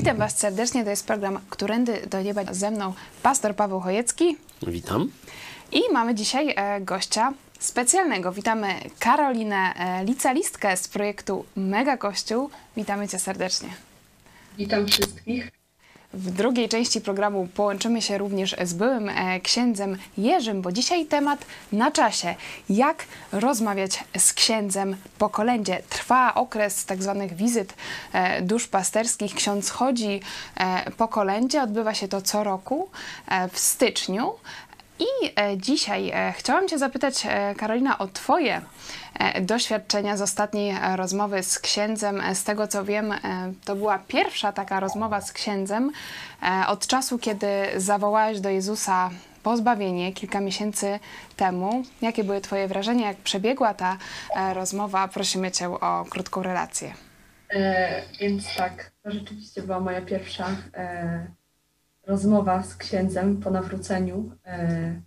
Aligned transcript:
Witam 0.00 0.16
Was 0.16 0.38
serdecznie, 0.38 0.84
to 0.84 0.90
jest 0.90 1.06
program 1.06 1.38
Którędy 1.50 2.06
do 2.10 2.22
Nieba 2.22 2.54
ze 2.54 2.70
mną 2.70 2.94
pastor 3.22 3.56
Paweł 3.56 3.80
Chojecki 3.80 4.36
Witam. 4.62 5.10
i 5.72 5.82
mamy 5.92 6.14
dzisiaj 6.14 6.54
e, 6.56 6.80
gościa 6.80 7.32
specjalnego. 7.58 8.32
Witamy 8.32 8.74
Karolinę 8.98 9.74
e, 9.74 10.04
Licalistkę 10.04 10.76
z 10.76 10.88
projektu 10.88 11.44
Mega 11.56 11.96
Kościół. 11.96 12.50
Witamy 12.76 13.08
Cię 13.08 13.18
serdecznie. 13.18 13.68
Witam 14.58 14.86
wszystkich. 14.86 15.59
W 16.14 16.30
drugiej 16.30 16.68
części 16.68 17.00
programu 17.00 17.48
połączymy 17.54 18.02
się 18.02 18.18
również 18.18 18.56
z 18.64 18.74
byłym 18.74 19.08
e, 19.08 19.40
księdzem 19.40 19.96
Jerzym, 20.18 20.62
bo 20.62 20.72
dzisiaj 20.72 21.06
temat 21.06 21.44
na 21.72 21.90
czasie. 21.90 22.34
Jak 22.68 23.04
rozmawiać 23.32 24.04
z 24.18 24.32
księdzem 24.32 24.96
po 25.18 25.28
kolędzie? 25.28 25.82
Trwa 25.88 26.34
okres 26.34 26.84
tak 26.84 27.02
zwanych 27.02 27.34
wizyt 27.34 27.74
e, 28.12 28.42
duszpasterskich. 28.42 29.34
Ksiądz 29.34 29.70
chodzi 29.70 30.20
e, 30.56 30.90
po 30.90 31.08
kolędzie, 31.08 31.62
odbywa 31.62 31.94
się 31.94 32.08
to 32.08 32.22
co 32.22 32.44
roku 32.44 32.88
w 33.52 33.58
styczniu. 33.58 34.32
I 35.00 35.32
e, 35.36 35.56
dzisiaj 35.56 36.10
e, 36.10 36.32
chciałam 36.36 36.68
Cię 36.68 36.78
zapytać, 36.78 37.26
e, 37.26 37.54
Karolina, 37.54 37.98
o 37.98 38.06
Twoje 38.08 38.60
doświadczenia 39.40 40.16
z 40.16 40.22
ostatniej 40.22 40.74
rozmowy 40.96 41.42
z 41.42 41.58
księdzem. 41.58 42.22
Z 42.34 42.44
tego 42.44 42.68
co 42.68 42.84
wiem, 42.84 43.14
to 43.64 43.76
była 43.76 43.98
pierwsza 43.98 44.52
taka 44.52 44.80
rozmowa 44.80 45.20
z 45.20 45.32
księdzem 45.32 45.90
od 46.68 46.86
czasu, 46.86 47.18
kiedy 47.18 47.46
zawołałeś 47.76 48.40
do 48.40 48.50
Jezusa 48.50 49.10
pozbawienie 49.42 50.12
kilka 50.12 50.40
miesięcy 50.40 50.98
temu. 51.36 51.82
Jakie 52.02 52.24
były 52.24 52.40
Twoje 52.40 52.68
wrażenia, 52.68 53.08
jak 53.08 53.16
przebiegła 53.16 53.74
ta 53.74 53.96
rozmowa? 54.54 55.08
Prosimy 55.08 55.50
Cię 55.50 55.68
o 55.68 56.04
krótką 56.10 56.42
relację. 56.42 56.94
E, 57.50 58.02
więc 58.20 58.54
tak, 58.56 58.90
to 59.02 59.10
rzeczywiście 59.10 59.62
była 59.62 59.80
moja 59.80 60.02
pierwsza 60.02 60.46
e, 60.74 61.39
rozmowa 62.10 62.62
z 62.62 62.76
księdzem 62.76 63.36
po 63.36 63.50
nawróceniu. 63.50 64.32
E, 64.44 65.00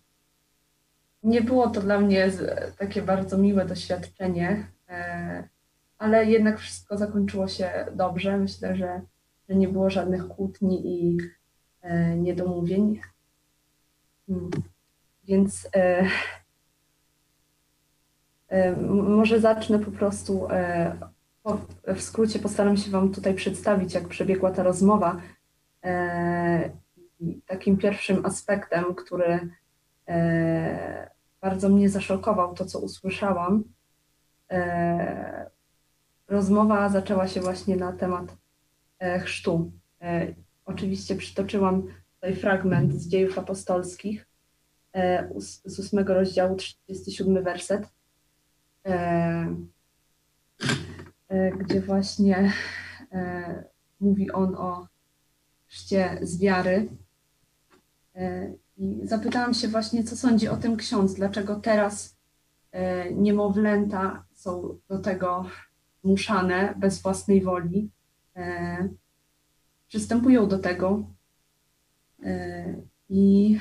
nie 1.23 1.41
było 1.41 1.69
to 1.69 1.81
dla 1.81 1.99
mnie 1.99 2.31
takie 2.77 3.01
bardzo 3.01 3.37
miłe 3.37 3.65
doświadczenie, 3.65 4.67
e, 4.89 5.49
ale 5.97 6.25
jednak 6.25 6.59
wszystko 6.59 6.97
zakończyło 6.97 7.47
się 7.47 7.85
dobrze. 7.95 8.37
Myślę, 8.37 8.75
że, 8.75 9.01
że 9.49 9.55
nie 9.55 9.67
było 9.67 9.89
żadnych 9.89 10.27
kłótni 10.27 10.81
i 10.85 11.17
e, 11.81 12.15
niedomówień. 12.17 13.01
Mm. 14.29 14.49
Więc 15.23 15.69
może 18.97 19.39
zacznę 19.39 19.79
po 19.79 19.91
prostu 19.91 20.47
w 21.95 22.01
skrócie 22.01 22.39
postaram 22.39 22.77
się 22.77 22.91
Wam 22.91 23.13
tutaj 23.13 23.33
przedstawić, 23.33 23.93
jak 23.93 24.07
przebiegła 24.07 24.51
ta 24.51 24.63
rozmowa. 24.63 25.21
Takim 27.47 27.77
pierwszym 27.77 28.25
aspektem, 28.25 28.95
który 28.95 29.49
e, 30.07 31.09
bardzo 31.41 31.69
mnie 31.69 31.89
zaszokował, 31.89 32.53
to 32.53 32.65
co 32.65 32.79
usłyszałam, 32.79 33.63
e, 34.51 35.49
rozmowa 36.27 36.89
zaczęła 36.89 37.27
się 37.27 37.41
właśnie 37.41 37.75
na 37.75 37.93
temat 37.93 38.37
e, 38.99 39.19
chrztu. 39.19 39.71
Oczywiście 40.65 41.15
przytoczyłam 41.15 41.83
tutaj 42.15 42.35
fragment 42.35 42.93
z 42.93 43.07
dziejów 43.07 43.39
apostolskich 43.39 44.27
z 45.65 45.79
ósmego 45.79 46.13
rozdziału, 46.13 46.55
37 46.55 47.43
werset. 47.43 47.87
Gdzie 51.59 51.81
właśnie 51.81 52.53
mówi 53.99 54.31
on 54.31 54.55
o 54.55 54.87
chrzcie 55.73 56.19
z 56.21 56.39
wiary. 56.39 56.87
E, 58.15 58.53
I 58.77 59.01
zapytałam 59.03 59.53
się 59.53 59.67
właśnie, 59.67 60.03
co 60.03 60.17
sądzi 60.17 60.47
o 60.47 60.57
tym 60.57 60.77
ksiądz, 60.77 61.13
dlaczego 61.13 61.55
teraz 61.55 62.17
e, 62.71 63.11
niemowlęta 63.13 64.25
są 64.33 64.77
do 64.89 64.99
tego 64.99 65.45
zmuszane 66.03 66.73
bez 66.77 67.01
własnej 67.01 67.41
woli, 67.41 67.89
e, 68.35 68.89
przystępują 69.87 70.47
do 70.47 70.59
tego. 70.59 71.03
I 73.09 73.57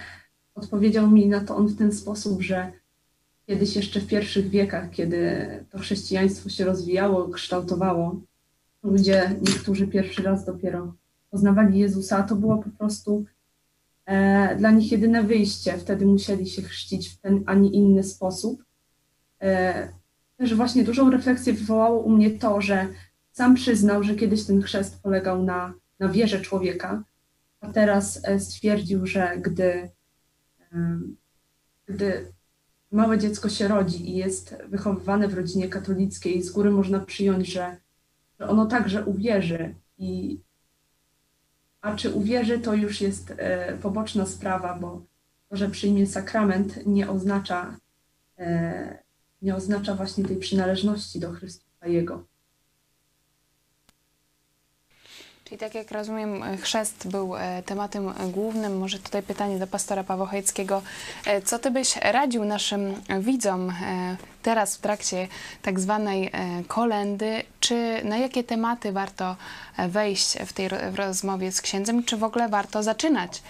odpowiedział 0.55 1.11
mi 1.11 1.29
na 1.29 1.41
to 1.41 1.57
on 1.57 1.67
w 1.67 1.79
ten 1.79 1.93
sposób, 1.93 2.43
że 2.43 2.73
kiedyś 3.47 3.77
jeszcze 3.77 4.01
w 4.01 4.07
pierwszych 4.07 4.49
wiekach, 4.49 4.91
kiedy 4.91 5.41
to 5.71 5.79
chrześcijaństwo 5.79 6.49
się 6.49 6.65
rozwijało, 6.65 7.29
kształtowało, 7.29 8.21
ludzie, 8.83 9.37
niektórzy 9.41 9.87
pierwszy 9.87 10.23
raz 10.23 10.45
dopiero 10.45 10.95
poznawali 11.31 11.79
Jezusa, 11.79 12.23
to 12.23 12.37
było 12.37 12.59
po 12.59 12.71
prostu 12.71 13.25
dla 14.59 14.71
nich 14.71 14.93
jedyne 14.93 15.23
wyjście. 15.23 15.79
Wtedy 15.79 16.07
musieli 16.07 16.47
się 16.47 16.63
chrzcić 16.63 17.09
w 17.09 17.21
ten, 17.21 17.43
a 17.47 17.55
nie 17.55 17.71
inny 17.71 18.03
sposób. 18.03 18.65
E, 19.43 19.89
też 20.37 20.55
właśnie 20.55 20.85
dużą 20.85 21.11
refleksję 21.11 21.53
wywołało 21.53 22.01
u 22.01 22.11
mnie 22.11 22.31
to, 22.31 22.61
że 22.61 22.89
sam 23.33 23.55
przyznał, 23.55 24.03
że 24.03 24.15
kiedyś 24.15 24.45
ten 24.45 24.63
chrzest 24.63 25.03
polegał 25.03 25.43
na, 25.43 25.75
na 25.99 26.09
wierze 26.09 26.41
człowieka, 26.41 27.05
a 27.61 27.69
teraz 27.69 28.21
e, 28.25 28.41
stwierdził, 28.41 29.07
że 29.07 29.37
gdy, 29.41 29.91
gdy 31.87 32.33
małe 32.91 33.19
dziecko 33.19 33.49
się 33.49 33.69
rodzi 33.69 34.11
i 34.11 34.17
jest 34.17 34.57
wychowywane 34.69 35.29
w 35.29 35.35
rodzinie 35.35 35.69
katolickiej, 35.69 36.43
z 36.43 36.51
góry 36.51 36.71
można 36.71 37.01
przyjąć, 37.01 37.53
że, 37.53 37.77
że 38.41 38.49
ono 38.49 38.67
także 38.67 39.05
uwierzy. 39.05 39.75
I, 39.99 40.41
a 41.83 41.95
czy 41.97 42.11
uwierzy, 42.11 42.59
to 42.59 42.75
już 42.75 43.01
jest 43.01 43.35
e, 43.37 43.79
poboczna 43.79 44.27
sprawa, 44.27 44.79
bo 44.81 45.03
to, 45.49 45.57
że 45.57 45.69
przyjmie 45.69 46.07
sakrament, 46.07 46.87
nie 46.87 47.11
oznacza, 47.11 47.77
e, 48.39 48.99
nie 49.43 49.57
oznacza 49.57 49.95
właśnie 49.95 50.25
tej 50.25 50.37
przynależności 50.37 51.21
do 51.21 51.33
Chrystusa 51.33 51.87
Jego. 51.87 52.25
Czyli 55.53 55.61
tak 55.61 55.75
jak 55.75 55.91
rozumiem, 55.91 56.43
chrzest 56.59 57.09
był 57.09 57.37
e, 57.37 57.63
tematem 57.63 58.13
głównym. 58.31 58.79
Może 58.79 58.99
tutaj 58.99 59.23
pytanie 59.23 59.59
do 59.59 59.67
pastora 59.67 60.05
Pawła 60.05 60.27
Chojeckiego. 60.27 60.83
E, 61.27 61.43
Co 61.43 61.59
ty 61.59 61.71
byś 61.71 61.97
radził 61.97 62.45
naszym 62.45 62.95
widzom 63.21 63.71
e, 63.71 63.75
teraz 64.43 64.77
w 64.77 64.81
trakcie 64.81 65.29
tak 65.63 65.81
zwanej 65.81 66.31
kolendy? 66.69 67.43
Czy 67.61 68.01
na 68.05 68.17
jakie 68.17 68.45
tematy 68.45 68.93
warto 68.93 69.37
wejść 69.89 70.39
w 70.47 70.53
tej 70.53 70.69
rozmowie 70.97 71.53
z 71.53 71.61
księdzem? 71.61 72.05
Czy 72.05 72.17
w 72.17 72.25
ogóle 72.25 72.49
warto 72.49 72.83
zaczynać 72.83 73.43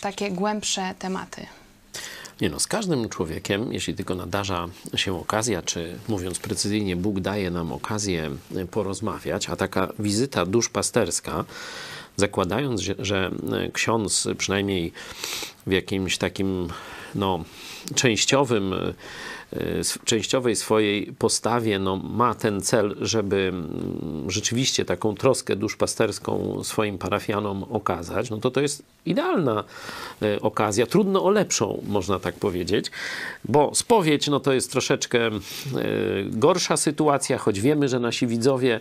takie 0.00 0.30
głębsze 0.30 0.94
tematy? 0.98 1.46
Nie 2.40 2.50
no, 2.50 2.60
z 2.60 2.66
każdym 2.66 3.08
człowiekiem, 3.08 3.72
jeśli 3.72 3.94
tylko 3.94 4.14
nadarza 4.14 4.68
się 4.96 5.20
okazja, 5.20 5.62
czy 5.62 5.98
mówiąc 6.08 6.38
precyzyjnie, 6.38 6.96
Bóg 6.96 7.20
daje 7.20 7.50
nam 7.50 7.72
okazję 7.72 8.30
porozmawiać, 8.70 9.48
a 9.50 9.56
taka 9.56 9.88
wizyta 9.98 10.46
duszpasterska, 10.46 11.44
zakładając, 12.16 12.80
że, 12.80 13.30
ksiądz 13.72 14.28
przynajmniej 14.38 14.92
w 15.66 15.72
jakimś 15.72 16.18
takim 16.18 16.68
no, 17.14 17.44
częściowym, 17.94 18.74
częściowej 20.04 20.56
swojej 20.56 21.06
postawie 21.06 21.78
no, 21.78 21.96
ma 21.96 22.34
ten 22.34 22.60
cel, 22.60 22.96
żeby 23.00 23.36
mm, 23.36 24.30
rzeczywiście 24.30 24.84
taką 24.84 25.14
troskę 25.14 25.56
duszpasterską 25.56 26.60
swoim 26.64 26.98
parafianom 26.98 27.62
okazać, 27.62 28.30
no 28.30 28.38
to 28.38 28.50
to 28.50 28.60
jest 28.60 28.82
idealna 29.06 29.64
e, 30.22 30.40
okazja. 30.40 30.86
Trudno 30.86 31.24
o 31.24 31.30
lepszą, 31.30 31.82
można 31.86 32.18
tak 32.18 32.34
powiedzieć, 32.34 32.90
bo 33.44 33.74
spowiedź 33.74 34.28
no, 34.28 34.40
to 34.40 34.52
jest 34.52 34.70
troszeczkę 34.70 35.26
e, 35.26 35.30
gorsza 36.26 36.76
sytuacja, 36.76 37.38
choć 37.38 37.60
wiemy, 37.60 37.88
że 37.88 38.00
nasi 38.00 38.26
widzowie 38.26 38.80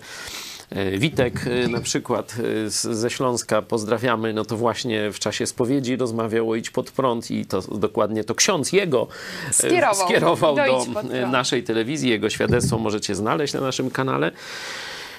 Witek 0.98 1.48
e, 1.48 1.68
na 1.68 1.82
przykład 1.82 2.36
e, 2.66 2.70
ze 2.70 3.10
Śląska, 3.10 3.62
pozdrawiamy, 3.62 4.34
no 4.34 4.46
to 4.46 4.58
właśnie 4.58 5.12
w 5.12 5.20
czasie 5.20 5.46
spowiedzi 5.46 5.96
rozmawiał 5.96 6.50
o 6.52 6.56
Idź 6.56 6.70
Pod 6.70 6.92
Prąd 6.92 7.32
i 7.32 7.46
to 7.46 7.62
dokładnie 7.62 8.24
to 8.24 8.36
ksiądz 8.36 8.72
jego 8.74 9.08
e, 9.50 9.54
Skierował 9.54 10.08
skierował 10.08 10.56
do 10.56 10.66
do 10.66 10.86
Prąd. 10.92 11.12
naszej 11.32 11.64
telewizji. 11.64 12.10
Jego 12.10 12.30
świadectwo 12.30 12.78
możecie 12.78 13.16
znaleźć 13.16 13.54
na 13.54 13.62
naszym 13.62 13.92
kanale. 13.92 14.32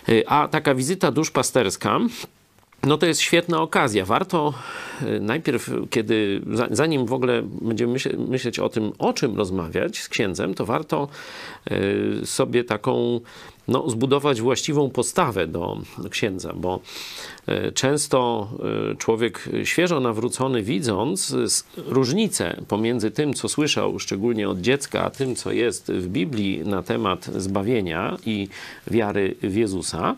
E, 0.09 0.29
A 0.29 0.49
taka 0.49 0.75
wizyta 0.75 1.11
duszpasterska, 1.11 1.99
no 2.83 2.99
to 2.99 3.06
jest 3.06 3.21
świetna 3.21 3.62
okazja. 3.62 4.05
Warto 4.05 4.55
e, 5.03 5.21
najpierw, 5.21 5.71
kiedy, 5.91 6.41
za- 6.53 6.69
zanim 6.71 7.06
w 7.06 7.12
ogóle 7.12 7.43
będziemy 7.43 7.93
myśle, 7.93 8.12
myśleć 8.29 8.59
o 8.59 8.69
tym, 8.69 8.93
o 8.99 9.12
czym 9.12 9.37
rozmawiać 9.37 9.99
z 9.99 10.09
księdzem, 10.09 10.55
to 10.55 10.67
warto 10.67 11.09
e, 12.23 12.27
sobie 12.27 12.65
taką 12.65 13.21
no, 13.69 13.91
zbudować 13.91 14.41
właściwą 14.41 14.91
postawę 14.91 15.47
do 15.47 15.79
księdza, 16.11 16.53
bo 16.57 16.81
e, 17.47 17.73
często 17.73 18.49
e, 18.93 18.97
człowiek 18.97 19.49
świeżo 19.65 20.01
nawrócony, 20.01 20.63
widząc 20.63 21.31
s- 21.35 21.65
różnicę 21.77 22.57
pomiędzy 22.69 23.11
tym, 23.11 23.35
co 23.35 23.49
słyszał 23.49 23.99
szczególnie 23.99 24.49
od 24.49 24.61
dziecka, 24.61 25.05
a 25.05 25.11
tym, 25.11 25.37
co 25.37 25.53
jest 25.53 25.93
w 25.93 26.09
Biblii 26.09 26.59
na 26.65 26.83
temat 26.83 27.25
zbawienia 27.25 28.17
i 28.27 28.49
wiary 28.91 29.35
w 29.43 29.55
Jezusa, 29.57 30.17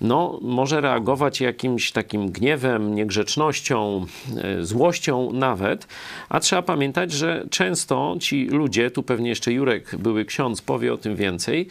no, 0.00 0.38
może 0.42 0.80
reagować 0.80 1.40
jakimś 1.40 1.92
takim 1.92 2.30
gniewem, 2.30 2.94
niegrzecznością, 2.94 4.06
e, 4.36 4.64
złością 4.64 5.32
nawet, 5.32 5.86
a 6.28 6.40
trzeba 6.40 6.62
pamiętać, 6.62 7.12
że 7.12 7.46
często 7.50 8.16
ci 8.20 8.46
ludzie, 8.46 8.90
tu 8.90 9.02
pewnie 9.02 9.28
jeszcze 9.28 9.52
Jurek, 9.52 9.96
były 9.96 10.24
ksiądz, 10.24 10.62
powie 10.62 10.92
o 10.92 10.96
tym 10.96 11.16
więcej, 11.16 11.68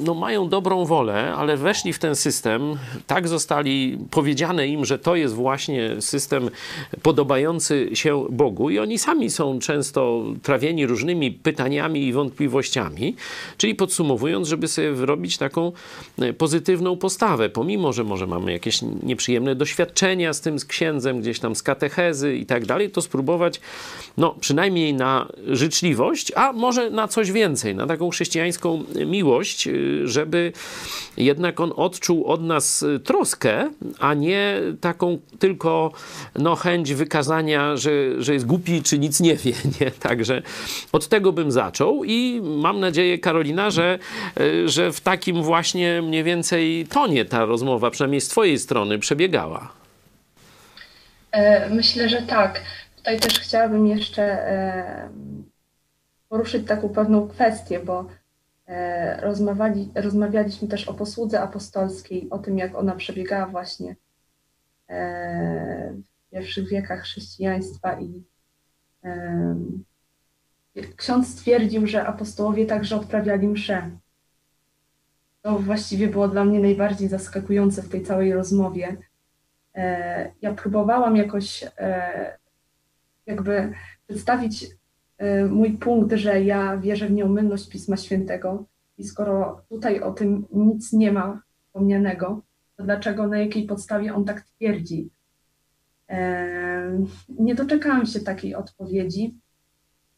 no, 0.00 0.14
mają 0.14 0.48
dobrą 0.48 0.84
wolę, 0.84 1.34
ale 1.36 1.56
weszli 1.56 1.92
w 1.92 1.98
ten 1.98 2.16
system, 2.16 2.76
tak 3.06 3.28
zostali 3.28 3.98
powiedziane 4.10 4.68
im, 4.68 4.84
że 4.84 4.98
to 4.98 5.16
jest 5.16 5.34
właśnie 5.34 6.00
system 6.00 6.50
podobający 7.02 7.90
się 7.94 8.26
Bogu, 8.30 8.70
i 8.70 8.78
oni 8.78 8.98
sami 8.98 9.30
są 9.30 9.58
często 9.58 10.24
trawieni 10.42 10.86
różnymi 10.86 11.30
pytaniami 11.32 12.06
i 12.06 12.12
wątpliwościami. 12.12 13.16
Czyli 13.56 13.74
podsumowując, 13.74 14.48
żeby 14.48 14.68
sobie 14.68 14.92
wyrobić 14.92 15.38
taką 15.38 15.72
e, 16.18 16.32
pozytywną 16.32 16.96
postawę, 16.96 17.48
pomimo 17.48 17.92
że 17.92 18.04
może 18.04 18.26
mamy 18.26 18.52
jakieś 18.52 18.82
nieprzyjemne 19.02 19.54
doświadczenia 19.54 20.32
z 20.32 20.40
tym, 20.40 20.58
z 20.58 20.64
księdzem, 20.64 21.20
gdzieś 21.20 21.40
tam 21.40 21.54
z 21.56 21.62
katechezy 21.62 22.36
i 22.36 22.46
tak 22.46 22.66
dalej, 22.66 22.90
to 22.90 23.02
spróbować, 23.02 23.60
no, 24.16 24.34
przynajmniej 24.40 24.94
na 24.94 25.28
życzliwość, 25.46 26.32
a 26.36 26.52
może 26.52 26.90
na 26.90 27.08
coś 27.08 27.32
więcej, 27.32 27.74
na 27.74 27.86
taką 27.86 28.10
chrześcijańską 28.10 28.84
miłość, 29.06 29.33
y, 29.66 30.08
żeby 30.08 30.52
jednak 31.16 31.60
on 31.60 31.72
odczuł 31.76 32.24
od 32.24 32.42
nas 32.42 32.82
y, 32.82 33.00
troskę, 33.00 33.70
a 33.98 34.14
nie 34.14 34.60
taką 34.80 35.18
tylko 35.38 35.92
no, 36.38 36.56
chęć 36.56 36.94
wykazania, 36.94 37.76
że, 37.76 37.90
że 38.18 38.34
jest 38.34 38.46
głupi 38.46 38.82
czy 38.82 38.98
nic 38.98 39.20
nie 39.20 39.36
wie. 39.36 39.52
Nie? 39.80 39.90
Także 39.90 40.42
od 40.92 41.08
tego 41.08 41.32
bym 41.32 41.52
zaczął 41.52 42.04
i 42.04 42.40
mam 42.44 42.80
nadzieję, 42.80 43.18
Karolina, 43.18 43.70
że, 43.70 43.98
y, 44.40 44.68
że 44.68 44.92
w 44.92 45.00
takim 45.00 45.42
właśnie 45.42 46.02
mniej 46.02 46.24
więcej 46.24 46.86
tonie 46.90 47.24
ta 47.24 47.44
rozmowa, 47.44 47.90
przynajmniej 47.90 48.20
z 48.20 48.28
Twojej 48.28 48.58
strony, 48.58 48.98
przebiegała. 48.98 49.72
E, 51.32 51.70
Myślę, 51.70 52.08
że 52.08 52.22
tak. 52.22 52.60
Tutaj 52.96 53.20
też 53.20 53.40
chciałabym 53.40 53.86
jeszcze 53.86 54.22
e, 54.22 55.08
poruszyć 56.28 56.66
taką 56.66 56.88
pewną 56.88 57.28
kwestię, 57.28 57.80
bo 57.80 58.06
rozmawiali, 59.20 59.90
rozmawialiśmy 59.94 60.68
też 60.68 60.88
o 60.88 60.94
posłudze 60.94 61.40
apostolskiej, 61.40 62.30
o 62.30 62.38
tym, 62.38 62.58
jak 62.58 62.74
ona 62.74 62.94
przebiegała 62.94 63.46
właśnie 63.46 63.96
e, 64.88 65.94
w 65.94 66.30
pierwszych 66.30 66.68
wiekach 66.68 67.02
chrześcijaństwa 67.02 68.00
i 68.00 68.22
e, 69.04 69.56
ksiądz 70.96 71.28
stwierdził, 71.28 71.86
że 71.86 72.06
apostołowie 72.06 72.66
także 72.66 72.96
odprawiali 72.96 73.48
msze. 73.48 73.90
To 75.42 75.58
właściwie 75.58 76.08
było 76.08 76.28
dla 76.28 76.44
mnie 76.44 76.60
najbardziej 76.60 77.08
zaskakujące 77.08 77.82
w 77.82 77.88
tej 77.88 78.02
całej 78.02 78.32
rozmowie. 78.32 78.96
E, 79.74 80.32
ja 80.42 80.54
próbowałam 80.54 81.16
jakoś 81.16 81.64
e, 81.78 82.38
jakby 83.26 83.72
przedstawić 84.06 84.64
e, 84.64 84.66
mój 85.50 85.70
punkt, 85.70 86.12
że 86.12 86.42
ja 86.42 86.76
wierzę 86.76 87.06
w 87.06 87.12
nieomylność 87.12 87.68
Pisma 87.68 87.96
Świętego 87.96 88.64
i 88.98 89.04
skoro 89.04 89.62
tutaj 89.68 90.00
o 90.00 90.12
tym 90.12 90.46
nic 90.52 90.92
nie 90.92 91.12
ma 91.12 91.42
wspomnianego, 91.66 92.42
to 92.76 92.84
dlaczego, 92.84 93.26
na 93.26 93.38
jakiej 93.38 93.66
podstawie 93.66 94.14
on 94.14 94.24
tak 94.24 94.40
twierdzi? 94.40 95.10
E, 96.08 97.06
Nie 97.28 97.54
doczekałam 97.54 98.06
się 98.06 98.20
takiej 98.20 98.54
odpowiedzi. 98.54 99.34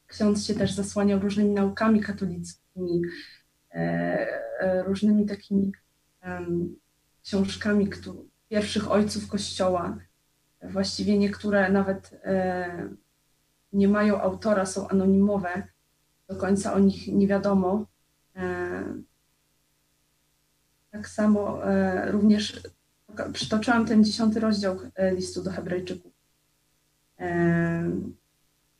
Ksiądz 0.06 0.46
się 0.46 0.54
też 0.54 0.72
zasłaniał 0.72 1.20
różnymi 1.20 1.50
naukami 1.50 2.00
katolickimi, 2.00 3.02
e, 3.74 3.78
e, 4.60 4.82
różnymi 4.82 5.26
takimi 5.26 5.72
książkami, 7.24 7.90
pierwszych 8.48 8.90
ojców 8.90 9.28
Kościoła. 9.28 9.98
Właściwie 10.62 11.18
niektóre 11.18 11.70
nawet 11.72 12.20
nie 13.76 13.88
mają 13.88 14.20
autora, 14.20 14.66
są 14.66 14.88
anonimowe. 14.88 15.62
Do 16.28 16.36
końca 16.36 16.74
o 16.74 16.78
nich 16.78 17.08
nie 17.08 17.26
wiadomo. 17.26 17.86
E, 18.36 18.84
tak 20.90 21.08
samo 21.08 21.66
e, 21.66 22.12
również 22.12 22.60
przytoczyłam 23.32 23.86
ten 23.86 24.04
dziesiąty 24.04 24.40
rozdział 24.40 24.78
e, 24.94 25.14
listu 25.14 25.42
do 25.42 25.50
Hebrajczyków. 25.50 26.12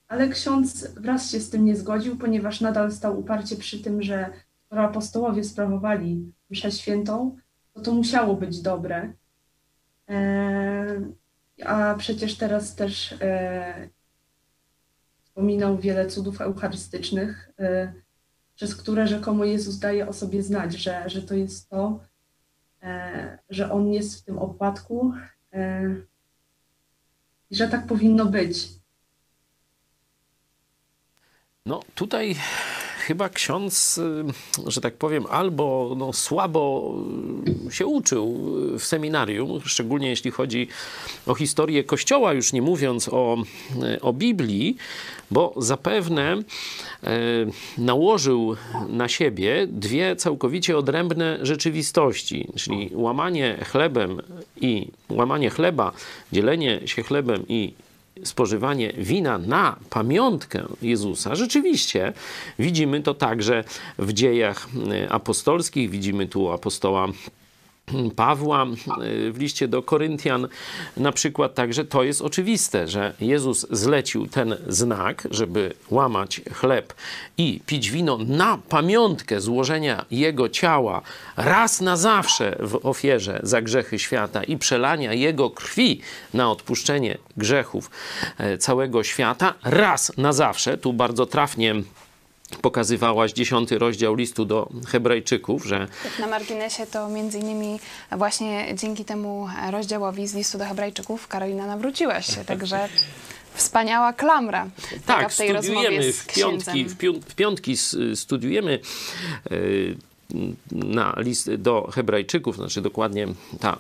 Ale 0.09 0.29
ksiądz 0.29 0.87
wraz 0.95 1.31
się 1.31 1.41
z 1.41 1.51
tym 1.51 1.65
nie 1.65 1.77
zgodził, 1.77 2.17
ponieważ 2.17 2.61
nadal 2.61 2.93
stał 2.93 3.21
uparcie 3.21 3.57
przy 3.57 3.83
tym, 3.83 4.03
że 4.03 4.33
skoro 4.67 4.83
apostołowie 4.83 5.45
sprawowali 5.45 6.33
mszę 6.51 6.73
świętą, 6.73 7.37
to 7.73 7.81
to 7.81 7.93
musiało 7.93 8.37
być 8.37 8.63
dobre. 8.63 9.13
A 11.65 11.95
przecież 11.99 12.37
teraz 12.37 12.75
też 12.75 13.15
wspominał 15.37 15.79
wiele 15.79 16.07
cudów 16.07 16.41
eucharystycznych, 16.41 17.51
e, 17.59 17.93
przez 18.55 18.77
które 18.77 19.07
rzekomo 19.07 19.45
Jezus 19.45 19.79
daje 19.79 20.09
o 20.09 20.13
sobie 20.13 20.43
znać, 20.43 20.75
że, 20.75 21.11
że 21.11 21.23
to 21.23 21.35
jest 21.35 21.71
to, 21.71 22.01
e, 22.83 23.39
że 23.51 23.73
On 23.73 23.93
jest 23.93 24.21
w 24.21 24.25
tym 24.25 24.39
opłatku 24.39 25.13
e, 25.53 25.83
i 27.51 27.57
że 27.57 27.69
tak 27.69 27.87
powinno 27.87 28.27
być. 28.27 28.69
No 31.67 31.81
tutaj 31.95 32.37
chyba 33.07 33.29
ksiądz, 33.29 33.99
y, 33.99 34.71
że 34.71 34.81
tak 34.81 34.95
powiem, 34.95 35.25
albo 35.31 35.95
no, 35.97 36.13
słabo 36.13 36.95
y, 37.69 37.73
się 37.75 37.87
uczył 37.87 38.53
w 38.79 38.85
seminarium, 38.85 39.61
szczególnie 39.65 40.09
jeśli 40.09 40.31
chodzi 40.31 40.69
o 41.27 41.35
historię 41.35 41.85
Kościoła, 41.85 42.33
już 42.33 42.53
nie 42.53 42.63
mówiąc 42.63 43.09
o, 43.09 43.37
y, 43.83 44.01
o 44.01 44.13
Biblii, 44.13 44.77
bo 45.31 45.55
zapewne 45.57 46.37
y, 46.37 46.43
nałożył 47.79 48.57
na 48.89 49.09
siebie 49.09 49.67
dwie 49.71 50.17
całkowicie 50.17 50.79
odrębne 50.79 51.39
rzeczywistości, 51.43 52.49
czyli 52.57 52.91
łamanie 52.95 53.65
chlebem 53.71 54.23
i 54.61 54.89
łamanie 55.09 55.51
chleba, 55.51 55.93
dzielenie 56.33 56.81
się 56.85 57.03
chlebem 57.03 57.45
i 57.49 57.73
spożywanie 58.25 58.93
wina 58.93 59.39
na 59.39 59.77
pamiątkę 59.91 60.67
Jezusa, 60.83 61.35
rzeczywiście 61.35 62.13
widzimy 62.59 63.03
to 63.03 63.15
także 63.15 63.65
w 63.99 64.13
dziejach 64.13 64.69
e, 64.91 65.13
apostolskich, 65.13 65.91
widzimy 65.91 66.27
tu 66.27 66.51
apostoła 66.53 67.09
Pawła 68.17 68.63
e, 68.63 68.67
w 69.31 69.39
liście 69.39 69.69
do 69.69 69.83
Koryntian 69.83 70.49
na 70.97 71.13
przykład 71.13 71.55
także 71.55 71.85
to 71.85 72.03
jest 72.03 72.23
oczywiste, 72.23 72.89
że 72.89 73.15
Jezus 73.21 73.67
zlecił 73.71 74.27
ten 74.27 74.57
znak, 74.69 75.29
żeby 75.31 75.75
łamać 75.91 76.41
chleb 76.53 76.95
i 77.39 77.61
pić 77.67 77.91
wino 77.91 78.19
na 78.19 78.59
pamiątkę 78.69 79.41
złożenia 79.41 80.05
Jego 80.11 80.49
ciała 80.49 81.03
raz 81.37 81.81
na 81.81 81.97
zawsze 81.97 82.57
w 82.61 82.87
ofierze 82.87 83.41
za 83.43 83.63
grzechy 83.63 83.99
świata 83.99 84.45
i 84.45 84.59
przelania 84.59 85.13
Jego 85.13 85.51
krwi 85.51 86.01
na 86.35 86.51
odpuszczenie 86.51 87.19
grzechów 87.37 87.91
e, 88.39 88.59
całego 88.59 89.05
świata 89.05 89.55
raz 89.65 90.13
na 90.17 90.33
zawsze. 90.33 90.79
Tu 90.79 90.93
bardzo 90.93 91.27
trafnie 91.27 91.75
pokazywałaś 92.63 93.33
dziesiąty 93.33 93.79
rozdział 93.79 94.15
listu 94.15 94.45
do 94.45 94.69
Hebrajczyków, 94.89 95.65
że 95.65 95.89
Tak 96.03 96.19
na 96.19 96.27
marginesie 96.27 96.87
to 96.87 97.09
między 97.09 97.39
innymi 97.39 97.81
właśnie 98.17 98.75
dzięki 98.75 99.05
temu 99.05 99.49
rozdziałowi 99.71 100.27
z 100.27 100.35
listu 100.35 100.59
do 100.59 100.65
Hebrajczyków 100.65 101.29
Karolina 101.29 101.67
nawróciłaś 101.67 102.27
się, 102.35 102.45
także 102.45 102.89
wspaniała 103.55 104.13
klamra. 104.13 104.67
Tak, 105.07 105.33
w 105.33 105.37
tej 105.37 105.53
rozmowie 105.53 105.81
studiujemy 105.81 106.13
z 106.13 106.17
w 106.21 106.27
piątki, 106.27 106.85
w, 106.85 106.99
pią- 106.99 107.21
w 107.29 107.35
piątki 107.35 107.77
studiujemy 108.15 108.79
e, 109.51 109.51
na 110.71 111.15
list 111.17 111.55
do 111.55 111.91
Hebrajczyków, 111.95 112.57
znaczy 112.57 112.81
dokładnie 112.83 113.27
ta 113.61 113.79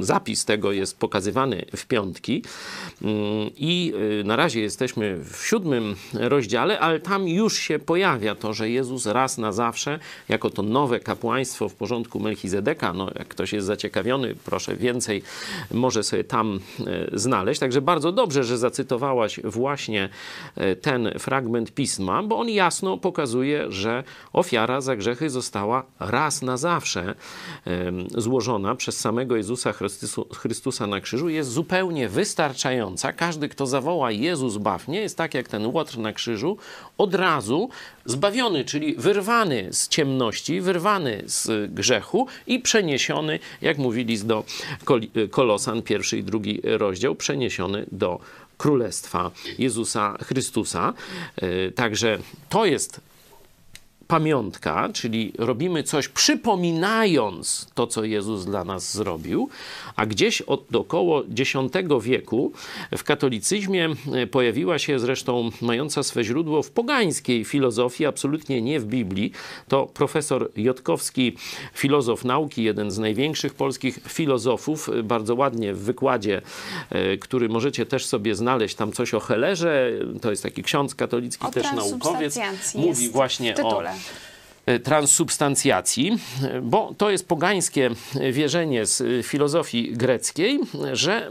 zapis 0.00 0.44
tego 0.44 0.72
jest 0.72 0.98
pokazywany 0.98 1.64
w 1.76 1.86
piątki 1.86 2.42
i 3.56 3.92
na 4.24 4.36
razie 4.36 4.60
jesteśmy 4.60 5.18
w 5.24 5.46
siódmym 5.46 5.96
rozdziale, 6.14 6.80
ale 6.80 7.00
tam 7.00 7.28
już 7.28 7.56
się 7.56 7.78
pojawia 7.78 8.34
to, 8.34 8.52
że 8.52 8.70
Jezus 8.70 9.06
raz 9.06 9.38
na 9.38 9.52
zawsze, 9.52 9.98
jako 10.28 10.50
to 10.50 10.62
nowe 10.62 11.00
kapłaństwo 11.00 11.68
w 11.68 11.74
porządku 11.74 12.20
Melchizedeka, 12.20 12.92
no 12.92 13.10
jak 13.18 13.28
ktoś 13.28 13.52
jest 13.52 13.66
zaciekawiony, 13.66 14.34
proszę 14.44 14.76
więcej, 14.76 15.22
może 15.70 16.02
sobie 16.02 16.24
tam 16.24 16.60
znaleźć. 17.12 17.60
Także 17.60 17.82
bardzo 17.82 18.12
dobrze, 18.12 18.44
że 18.44 18.58
zacytowałaś 18.58 19.40
właśnie 19.44 20.08
ten 20.82 21.10
fragment 21.18 21.74
pisma, 21.74 22.22
bo 22.22 22.38
on 22.38 22.48
jasno 22.48 22.98
pokazuje, 22.98 23.72
że 23.72 24.04
ofiara 24.32 24.80
za 24.80 24.96
grzechy 24.96 25.30
została 25.30 25.84
raz 26.00 26.42
na 26.42 26.56
zawsze 26.56 27.14
złożona 28.16 28.67
przez 28.74 29.00
samego 29.00 29.36
Jezusa 29.36 29.74
Chrystusa 30.34 30.86
na 30.86 31.00
krzyżu 31.00 31.28
jest 31.28 31.50
zupełnie 31.50 32.08
wystarczająca. 32.08 33.12
Każdy, 33.12 33.48
kto 33.48 33.66
zawoła 33.66 34.10
Jezus 34.10 34.56
baw 34.56 34.88
mnie, 34.88 35.00
jest 35.00 35.16
tak 35.16 35.34
jak 35.34 35.48
ten 35.48 35.66
łotr 35.66 35.98
na 35.98 36.12
krzyżu, 36.12 36.56
od 36.98 37.14
razu 37.14 37.68
zbawiony, 38.04 38.64
czyli 38.64 38.94
wyrwany 38.94 39.68
z 39.70 39.88
ciemności, 39.88 40.60
wyrwany 40.60 41.22
z 41.26 41.72
grzechu 41.72 42.26
i 42.46 42.60
przeniesiony, 42.60 43.38
jak 43.62 43.78
mówi 43.78 44.04
list 44.04 44.26
do 44.26 44.44
Kolosan, 45.30 45.82
pierwszy 45.82 46.18
i 46.18 46.22
drugi 46.22 46.60
rozdział, 46.64 47.14
przeniesiony 47.14 47.86
do 47.92 48.20
Królestwa 48.58 49.30
Jezusa 49.58 50.18
Chrystusa. 50.22 50.94
E, 51.36 51.70
także 51.70 52.18
to 52.48 52.64
jest 52.64 53.00
pamiątka, 54.08 54.88
czyli 54.92 55.32
robimy 55.38 55.82
coś 55.82 56.08
przypominając 56.08 57.66
to, 57.74 57.86
co 57.86 58.04
Jezus 58.04 58.44
dla 58.44 58.64
nas 58.64 58.94
zrobił, 58.94 59.48
a 59.96 60.06
gdzieś 60.06 60.42
od 60.42 60.76
około 60.76 61.22
X 61.38 61.52
wieku 62.00 62.52
w 62.96 63.04
katolicyzmie 63.04 63.88
e, 64.12 64.26
pojawiła 64.26 64.78
się 64.78 64.98
zresztą 64.98 65.50
mająca 65.62 66.02
swe 66.02 66.24
źródło 66.24 66.62
w 66.62 66.70
pogańskiej 66.70 67.44
filozofii, 67.44 68.06
absolutnie 68.06 68.62
nie 68.62 68.80
w 68.80 68.84
Biblii. 68.84 69.32
To 69.68 69.86
profesor 69.86 70.50
Jotkowski, 70.56 71.36
filozof 71.74 72.24
nauki, 72.24 72.62
jeden 72.62 72.90
z 72.90 72.98
największych 72.98 73.54
polskich 73.54 73.98
filozofów, 74.08 74.88
e, 74.88 75.02
bardzo 75.02 75.34
ładnie 75.34 75.74
w 75.74 75.78
wykładzie, 75.78 76.42
e, 76.90 77.16
który 77.16 77.48
możecie 77.48 77.86
też 77.86 78.06
sobie 78.06 78.34
znaleźć, 78.34 78.74
tam 78.74 78.92
coś 78.92 79.14
o 79.14 79.20
Helerze, 79.20 79.92
to 80.20 80.30
jest 80.30 80.42
taki 80.42 80.62
ksiądz 80.62 80.94
katolicki, 80.94 81.46
o 81.46 81.50
też 81.50 81.66
naukowiec, 81.72 82.38
mówi 82.74 83.08
właśnie 83.08 83.54
o 83.54 83.82
E, 84.66 84.78
transsubstancjacji, 84.78 86.18
bo 86.62 86.94
to 86.98 87.10
jest 87.10 87.28
pogańskie 87.28 87.90
wierzenie 88.32 88.86
z 88.86 89.26
filozofii 89.26 89.92
greckiej, 89.92 90.60
że 90.92 91.30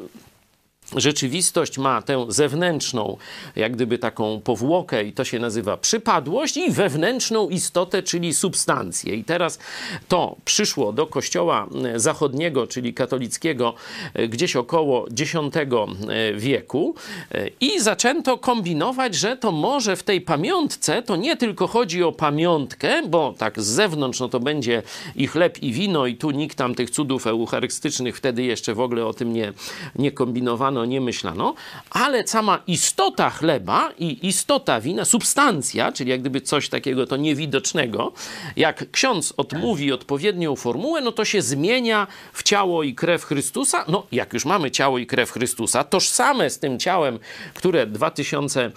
rzeczywistość 0.96 1.78
ma 1.78 2.02
tę 2.02 2.26
zewnętrzną, 2.30 3.18
jak 3.56 3.76
gdyby 3.76 3.98
taką 3.98 4.42
powłokę, 4.42 5.04
i 5.04 5.14
to 5.14 5.24
się 5.24 5.40
nazywa 5.40 5.78
przypadłość, 5.78 6.58
i 6.58 6.72
wewnętrzną 6.72 7.50
istotę, 7.50 8.04
czyli 8.04 8.34
substancję. 8.34 9.16
I 9.16 9.24
teraz 9.24 9.60
to 10.08 10.36
przyszło 10.46 10.94
do 10.94 11.08
kościoła 11.08 11.68
zachodniego, 11.96 12.68
czyli 12.68 12.94
katolickiego, 12.94 13.74
e, 14.14 14.28
gdzieś 14.28 14.56
około 14.56 15.08
X 15.08 15.36
e, 15.36 16.34
wieku, 16.34 16.96
e, 17.32 17.48
i 17.60 17.80
zaczęto 17.80 18.38
kombinować, 18.38 19.16
że 19.16 19.38
to 19.38 19.52
może 19.52 19.96
w 19.96 20.04
tej 20.04 20.22
pamiątce 20.22 21.02
to 21.02 21.16
nie 21.16 21.38
tylko 21.38 21.68
chodzi 21.68 22.04
o 22.04 22.12
pamiątkę, 22.12 23.08
bo 23.08 23.34
tak 23.38 23.62
z 23.62 23.66
zewnątrz 23.66 24.20
no 24.20 24.30
to 24.30 24.40
będzie 24.40 24.84
i 25.16 25.28
chleb, 25.28 25.64
i 25.64 25.74
wino, 25.74 26.06
i 26.06 26.16
tu 26.16 26.32
nikt 26.32 26.58
tam 26.58 26.76
tych 26.76 26.90
cudów 26.90 27.28
eucharystycznych 27.28 28.18
wtedy 28.18 28.44
jeszcze 28.44 28.74
w 28.74 28.80
ogóle 28.80 29.06
o 29.06 29.14
tym 29.14 29.34
nie, 29.34 29.54
nie 29.96 30.12
kombinowano 30.12 30.77
nie 30.86 31.02
myślano, 31.02 31.54
ale 31.90 32.28
sama 32.28 32.60
istota 32.68 33.30
chleba 33.30 33.92
i 34.00 34.28
istota 34.28 34.82
wina, 34.82 35.06
substancja, 35.06 35.92
czyli 35.92 36.10
jak 36.10 36.22
gdyby 36.22 36.42
coś 36.42 36.70
takiego 36.70 37.08
to 37.08 37.18
niewidocznego, 37.18 38.14
jak 38.56 38.92
ksiądz 38.92 39.34
odmówi 39.38 39.92
odpowiednią 39.92 40.56
formułę, 40.56 41.02
no 41.02 41.12
to 41.12 41.26
się 41.26 41.42
zmienia 41.42 42.08
w 42.34 42.44
ciało 42.44 42.84
i 42.84 42.96
krew 42.96 43.24
Chrystusa. 43.24 43.86
No, 43.88 44.04
jak 44.12 44.34
już 44.34 44.46
mamy 44.46 44.72
ciało 44.72 44.98
i 44.98 45.06
krew 45.06 45.32
Chrystusa, 45.32 45.84
tożsame 45.84 46.50
z 46.50 46.60
tym 46.60 46.80
ciałem, 46.80 47.20
które 47.54 47.88
2000, 47.88 48.72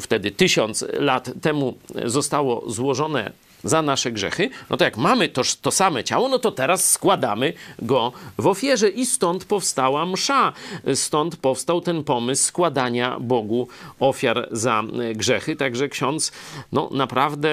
wtedy 0.00 0.30
1000 0.30 0.84
lat 0.92 1.30
temu 1.42 1.78
zostało 2.04 2.70
złożone 2.70 3.45
za 3.64 3.82
nasze 3.82 4.12
grzechy, 4.12 4.50
no 4.70 4.76
to 4.76 4.84
jak 4.84 4.96
mamy 4.96 5.28
to, 5.28 5.42
to 5.62 5.70
same 5.70 6.04
ciało, 6.04 6.28
no 6.28 6.38
to 6.38 6.52
teraz 6.52 6.90
składamy 6.90 7.52
go 7.78 8.12
w 8.38 8.46
ofierze 8.46 8.88
i 8.88 9.06
stąd 9.06 9.44
powstała 9.44 10.06
msza. 10.06 10.52
Stąd 10.94 11.36
powstał 11.36 11.80
ten 11.80 12.04
pomysł 12.04 12.44
składania 12.44 13.20
Bogu 13.20 13.68
ofiar 14.00 14.48
za 14.52 14.82
e, 15.10 15.14
grzechy. 15.14 15.56
Także 15.56 15.88
ksiądz 15.88 16.32
no 16.72 16.88
naprawdę 16.92 17.48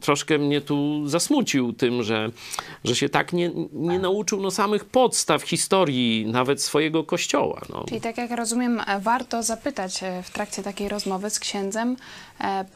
troszkę 0.00 0.38
mnie 0.38 0.60
tu 0.60 1.08
zasmucił 1.08 1.72
tym, 1.72 2.02
że, 2.02 2.30
że 2.84 2.96
się 2.96 3.08
tak 3.08 3.32
nie, 3.32 3.50
nie 3.72 3.98
nauczył 3.98 4.40
no, 4.40 4.50
samych 4.50 4.84
podstaw 4.84 5.42
historii 5.42 6.26
nawet 6.26 6.62
swojego 6.62 7.04
kościoła. 7.04 7.60
No. 7.68 7.84
Czyli 7.88 8.00
tak 8.00 8.18
jak 8.18 8.30
rozumiem, 8.30 8.82
warto 9.00 9.42
zapytać 9.42 10.02
e, 10.02 10.22
w 10.22 10.30
trakcie 10.30 10.62
takiej 10.62 10.88
rozmowy 10.88 11.30
z 11.30 11.40
księdzem, 11.40 11.96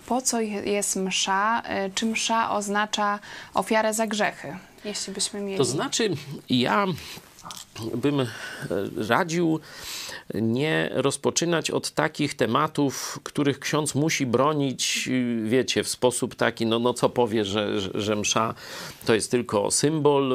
po 0.06 0.22
co 0.22 0.40
jest 0.40 0.96
msza, 0.96 1.62
czy 1.94 2.06
msza 2.06 2.50
oznacza 2.50 3.18
ofiarę 3.54 3.94
za 3.94 4.06
grzechy, 4.06 4.56
jeśli 4.84 5.12
byśmy 5.12 5.40
mieli. 5.40 5.58
To 5.58 5.64
znaczy, 5.64 6.10
ja 6.48 6.86
bym 7.94 8.26
radził 9.08 9.60
nie 10.34 10.90
rozpoczynać 10.92 11.70
od 11.70 11.90
takich 11.90 12.34
tematów, 12.34 13.20
których 13.22 13.58
ksiądz 13.58 13.94
musi 13.94 14.26
bronić, 14.26 15.08
wiecie, 15.44 15.82
w 15.82 15.88
sposób 15.88 16.34
taki, 16.34 16.66
no, 16.66 16.78
no 16.78 16.94
co 16.94 17.08
powie, 17.08 17.44
że, 17.44 17.80
że, 17.94 18.16
msza 18.16 18.54
to 19.06 19.14
jest 19.14 19.30
tylko 19.30 19.70
symbol 19.70 20.32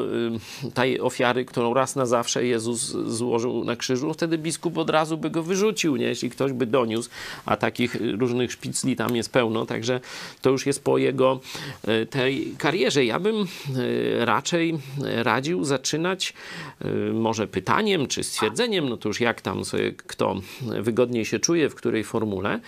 y, 0.67 0.71
tej 0.71 1.01
ofiary, 1.01 1.45
którą 1.45 1.73
raz 1.73 1.95
na 1.95 2.05
zawsze 2.05 2.45
Jezus 2.45 2.79
złożył 3.07 3.63
na 3.63 3.75
krzyżu, 3.75 4.07
no 4.07 4.13
wtedy 4.13 4.37
biskup 4.37 4.77
od 4.77 4.89
razu 4.89 5.17
by 5.17 5.29
go 5.29 5.43
wyrzucił, 5.43 5.95
nie? 5.95 6.05
jeśli 6.05 6.29
ktoś 6.29 6.53
by 6.53 6.65
doniósł, 6.65 7.09
a 7.45 7.57
takich 7.57 7.97
różnych 8.19 8.51
szpicli 8.51 8.95
tam 8.95 9.15
jest 9.15 9.31
pełno, 9.31 9.65
także 9.65 9.99
to 10.41 10.49
już 10.49 10.65
jest 10.65 10.83
po 10.83 10.97
jego 10.97 11.39
y, 11.87 12.05
tej 12.05 12.55
karierze. 12.57 13.05
Ja 13.05 13.19
bym 13.19 13.35
y, 13.77 14.25
raczej 14.25 14.79
radził 15.23 15.63
zaczynać 15.63 16.33
może 17.13 17.47
pytaniem 17.47 18.07
czy 18.07 18.23
stwierdzeniem, 18.23 18.89
no 18.89 18.97
to 18.97 19.09
już 19.09 19.21
jak 19.21 19.41
tam 19.41 19.65
sobie 19.65 19.78
kto 20.07 20.41
wygodniej 20.81 21.25
się 21.25 21.39
czuje, 21.39 21.69
w 21.69 21.75
której 21.75 22.03
formule, 22.03 22.59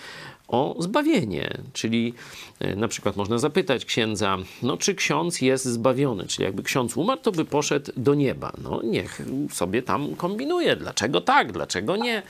o 0.52 0.76
zbawienie. 0.78 1.58
Czyli 1.72 2.14
e, 2.60 2.76
na 2.76 2.88
przykład 2.88 3.16
można 3.16 3.38
zapytać 3.38 3.84
księdza, 3.84 4.38
no 4.62 4.76
czy 4.76 4.94
ksiądz 4.94 5.40
jest 5.40 5.64
zbawiony? 5.64 6.26
Czyli 6.26 6.44
jakby 6.44 6.62
ksiądz 6.62 6.96
umarł, 6.96 7.20
to 7.20 7.32
by 7.32 7.44
poszedł 7.44 7.92
do 7.96 8.14
nieba. 8.14 8.52
No 8.62 8.80
niech 8.84 9.22
sobie 9.50 9.82
tam 9.82 10.16
kombinuje. 10.16 10.76
Dlaczego 10.76 11.20
tak? 11.20 11.52
Dlaczego 11.52 11.96
nie? 11.96 12.22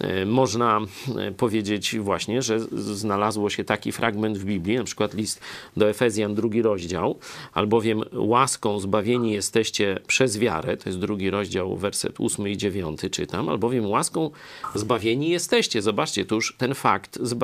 E, 0.00 0.26
można 0.26 0.80
e, 1.18 1.32
powiedzieć 1.32 1.98
właśnie, 1.98 2.42
że 2.42 2.60
znalazło 2.94 3.50
się 3.50 3.64
taki 3.64 3.92
fragment 3.92 4.38
w 4.38 4.44
Biblii, 4.44 4.76
na 4.76 4.84
przykład 4.84 5.14
list 5.14 5.40
do 5.76 5.88
Efezjan, 5.88 6.34
drugi 6.34 6.62
rozdział, 6.62 7.18
albowiem 7.52 8.02
łaską 8.12 8.80
zbawieni 8.80 9.32
jesteście 9.32 9.98
przez 10.06 10.38
wiarę, 10.38 10.76
to 10.76 10.88
jest 10.88 10.98
drugi 10.98 11.30
rozdział, 11.30 11.76
werset 11.76 12.20
ósmy 12.20 12.50
i 12.50 12.56
dziewiąty 12.56 13.10
czytam, 13.10 13.48
albowiem 13.48 13.90
łaską 13.90 14.30
zbawieni 14.74 15.30
jesteście. 15.30 15.82
Zobaczcie, 15.82 16.24
tu 16.24 16.34
już 16.34 16.54
ten 16.58 16.74
fakt 16.74 17.18
zbawienia 17.22 17.39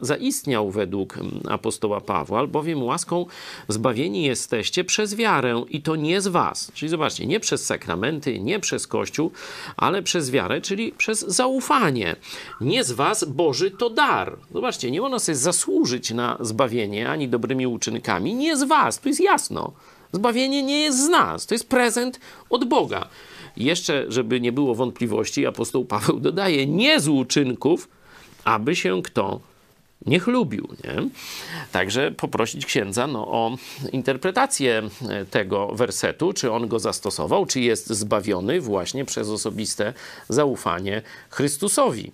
zaistniał 0.00 0.70
według 0.70 1.18
apostoła 1.48 2.00
Pawła, 2.00 2.38
albowiem 2.38 2.82
łaską 2.82 3.26
zbawieni 3.68 4.22
jesteście 4.22 4.84
przez 4.84 5.14
wiarę 5.14 5.64
i 5.68 5.82
to 5.82 5.96
nie 5.96 6.20
z 6.20 6.28
was. 6.28 6.72
Czyli 6.74 6.88
zobaczcie, 6.88 7.26
nie 7.26 7.40
przez 7.40 7.66
sakramenty, 7.66 8.40
nie 8.40 8.60
przez 8.60 8.86
Kościół, 8.86 9.30
ale 9.76 10.02
przez 10.02 10.30
wiarę, 10.30 10.60
czyli 10.60 10.92
przez 10.92 11.20
zaufanie. 11.20 12.16
Nie 12.60 12.84
z 12.84 12.92
was 12.92 13.24
Boży 13.24 13.70
to 13.70 13.90
dar. 13.90 14.36
Zobaczcie, 14.52 14.90
nie 14.90 15.00
można 15.00 15.18
sobie 15.18 15.36
zasłużyć 15.36 16.10
na 16.10 16.36
zbawienie 16.40 17.10
ani 17.10 17.28
dobrymi 17.28 17.66
uczynkami. 17.66 18.34
Nie 18.34 18.56
z 18.56 18.62
was, 18.64 19.00
to 19.00 19.08
jest 19.08 19.20
jasno. 19.20 19.72
Zbawienie 20.12 20.62
nie 20.62 20.80
jest 20.82 21.04
z 21.04 21.08
nas, 21.08 21.46
to 21.46 21.54
jest 21.54 21.68
prezent 21.68 22.20
od 22.50 22.64
Boga. 22.64 23.08
Jeszcze, 23.56 24.04
żeby 24.08 24.40
nie 24.40 24.52
było 24.52 24.74
wątpliwości, 24.74 25.46
apostoł 25.46 25.84
Paweł 25.84 26.20
dodaje, 26.20 26.66
nie 26.66 27.00
z 27.00 27.08
uczynków, 27.08 27.88
aby 28.44 28.76
się 28.76 29.02
kto 29.02 29.40
nie 30.06 30.20
chlubił. 30.20 30.68
Nie? 30.84 31.08
Także 31.72 32.10
poprosić 32.10 32.66
księdza 32.66 33.06
no, 33.06 33.28
o 33.28 33.56
interpretację 33.92 34.82
e, 35.08 35.24
tego 35.24 35.68
wersetu, 35.68 36.32
czy 36.32 36.52
on 36.52 36.68
go 36.68 36.78
zastosował, 36.78 37.46
czy 37.46 37.60
jest 37.60 37.86
zbawiony 37.86 38.60
właśnie 38.60 39.04
przez 39.04 39.28
osobiste 39.28 39.92
zaufanie 40.28 41.02
Chrystusowi. 41.30 42.12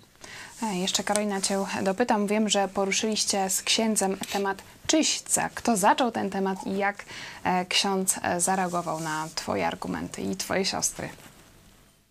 E, 0.63 0.75
Jeszcze 0.77 1.03
Karolina 1.03 1.41
Cię 1.41 1.59
dopytam. 1.83 2.27
Wiem, 2.27 2.49
że 2.49 2.67
poruszyliście 2.67 3.49
z 3.49 3.61
księdzem 3.61 4.17
temat 4.31 4.63
czyśćca. 4.87 5.49
Kto 5.55 5.77
zaczął 5.77 6.11
ten 6.11 6.29
temat 6.29 6.67
i 6.67 6.77
jak 6.77 7.05
e, 7.43 7.65
ksiądz 7.65 8.19
zareagował 8.37 8.99
na 8.99 9.27
Twoje 9.35 9.67
argumenty 9.67 10.21
i 10.21 10.35
Twoje 10.35 10.65
siostry? 10.65 11.09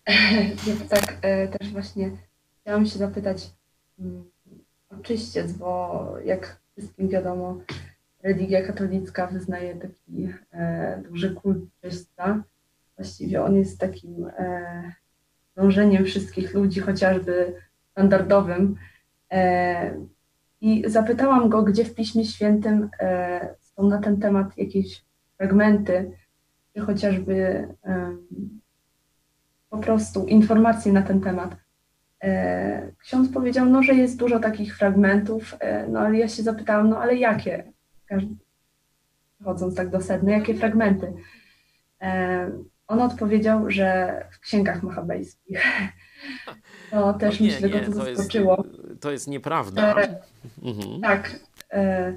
Ja 0.67 0.75
tak 0.89 1.17
też 1.59 1.69
właśnie 1.71 2.11
chciałam 2.61 2.85
się 2.85 2.97
zapytać 2.99 3.37
mm, 3.99 4.25
o 4.89 4.95
czyściec, 4.95 5.51
bo 5.51 6.13
jak 6.25 6.59
wszystkim 6.71 7.09
wiadomo, 7.09 7.57
religia 8.23 8.67
katolicka 8.67 9.27
wyznaje 9.27 9.75
taki 9.75 10.29
e, 10.53 11.01
duży 11.09 11.35
kult 11.35 11.57
czyśćca. 11.81 12.43
Właściwie 12.95 13.43
on 13.43 13.55
jest 13.55 13.79
takim 13.79 14.25
e, 14.37 14.93
dążeniem 15.55 16.05
wszystkich 16.05 16.53
ludzi, 16.53 16.79
chociażby 16.79 17.53
standardowym. 17.91 18.75
E, 19.31 19.95
I 20.61 20.83
zapytałam 20.87 21.49
go, 21.49 21.63
gdzie 21.63 21.85
w 21.85 21.95
Piśmie 21.95 22.25
Świętym 22.25 22.89
e, 22.99 23.55
są 23.59 23.87
na 23.89 23.99
ten 23.99 24.19
temat 24.19 24.57
jakieś 24.57 25.05
fragmenty, 25.37 26.11
czy 26.73 26.81
chociażby 26.81 27.67
po 29.69 29.77
prostu 29.77 30.25
informacje 30.25 30.93
na 30.93 31.01
ten 31.01 31.21
temat. 31.21 31.64
E, 32.25 32.91
Ksiądz 32.99 33.31
powiedział, 33.33 33.65
no, 33.65 33.83
że 33.83 33.93
jest 33.93 34.17
dużo 34.17 34.39
takich 34.39 34.77
fragmentów, 34.77 35.55
e, 35.59 35.87
no 35.87 35.99
ale 35.99 36.17
ja 36.17 36.27
się 36.27 36.43
zapytałam, 36.43 36.89
no 36.89 36.97
ale 36.99 37.15
jakie? 37.15 37.63
Chodząc 39.43 39.75
tak 39.75 39.89
do 39.89 40.01
sedna, 40.01 40.31
jakie 40.31 40.53
fragmenty? 40.53 41.13
E, 42.01 42.51
On 42.87 43.01
odpowiedział, 43.01 43.71
że 43.71 44.19
w 44.31 44.39
księgach 44.39 44.83
machabejskich. 44.83 45.61
To 46.91 47.13
też 47.13 47.39
No 47.39 47.45
nie, 47.45 47.51
myślę, 47.51 47.69
go 47.69 47.79
to 47.79 47.91
to 47.91 48.07
jest, 48.07 48.17
zaskoczyło. 48.17 48.63
to 49.01 49.11
jest 49.11 49.27
nieprawda. 49.27 50.01
E, 50.01 50.21
Mhm. 50.63 51.01
Tak. 51.01 51.39
e, 51.73 52.13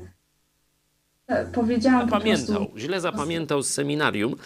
Powiedziałam 1.53 2.01
po 2.01 2.07
Zapamiętał, 2.07 2.57
prostu, 2.57 2.79
źle 2.79 3.01
zapamiętał 3.01 3.63
z 3.63 3.71
seminarium. 3.71 4.37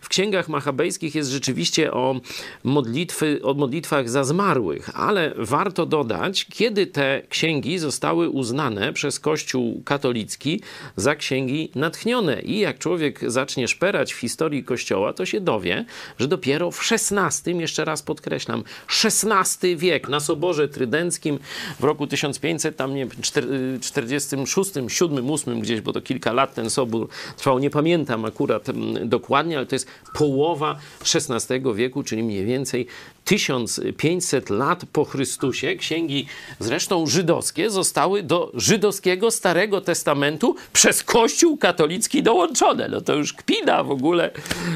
W 0.00 0.08
księgach 0.08 0.48
machabejskich 0.48 1.14
jest 1.14 1.30
rzeczywiście 1.30 1.92
o, 1.92 2.20
modlitwy, 2.64 3.40
o 3.42 3.54
modlitwach 3.54 4.10
za 4.10 4.24
zmarłych, 4.24 4.90
ale 4.94 5.32
warto 5.36 5.86
dodać, 5.86 6.44
kiedy 6.44 6.86
te 6.86 7.22
księgi 7.28 7.78
zostały 7.78 8.28
uznane 8.28 8.92
przez 8.92 9.20
Kościół 9.20 9.82
katolicki 9.84 10.60
za 10.96 11.14
księgi 11.14 11.70
natchnione. 11.74 12.42
I 12.42 12.58
jak 12.58 12.78
człowiek 12.78 13.30
zacznie 13.30 13.68
szperać 13.68 14.12
w 14.12 14.18
historii 14.18 14.64
Kościoła, 14.64 15.12
to 15.12 15.26
się 15.26 15.40
dowie, 15.40 15.84
że 16.18 16.28
dopiero 16.28 16.70
w 16.70 16.92
XVI, 16.92 17.58
jeszcze 17.58 17.84
raz 17.84 18.02
podkreślam, 18.02 18.64
XVI 19.04 19.76
wiek 19.76 20.08
na 20.08 20.20
Soborze 20.20 20.68
Trydenckim 20.68 21.38
w 21.80 21.84
roku 21.84 22.06
1500, 22.06 22.76
tam 22.76 22.94
nie, 22.94 23.06
46, 23.80 24.70
7, 24.88 25.30
8 25.30 25.60
gdzieś, 25.60 25.80
bo 25.80 25.92
to 25.92 26.00
kilka 26.00 26.21
lat 26.30 26.54
ten 26.54 26.70
sobór 26.70 27.08
trwał, 27.36 27.58
nie 27.58 27.70
pamiętam 27.70 28.24
akurat 28.24 28.68
mm, 28.68 29.08
dokładnie, 29.08 29.56
ale 29.56 29.66
to 29.66 29.74
jest 29.74 29.88
połowa 30.14 30.78
XVI 31.14 31.74
wieku, 31.74 32.02
czyli 32.02 32.22
mniej 32.22 32.44
więcej 32.44 32.86
1500 33.24 34.50
lat 34.50 34.82
po 34.92 35.04
Chrystusie. 35.04 35.76
Księgi 35.76 36.26
zresztą 36.58 37.06
żydowskie 37.06 37.70
zostały 37.70 38.22
do 38.22 38.50
żydowskiego 38.54 39.30
Starego 39.30 39.80
Testamentu 39.80 40.56
przez 40.72 41.02
Kościół 41.04 41.56
katolicki 41.56 42.22
dołączone. 42.22 42.88
No 42.88 43.00
to 43.00 43.14
już 43.14 43.32
kpina 43.32 43.84
w 43.84 43.90
ogóle. 43.90 44.30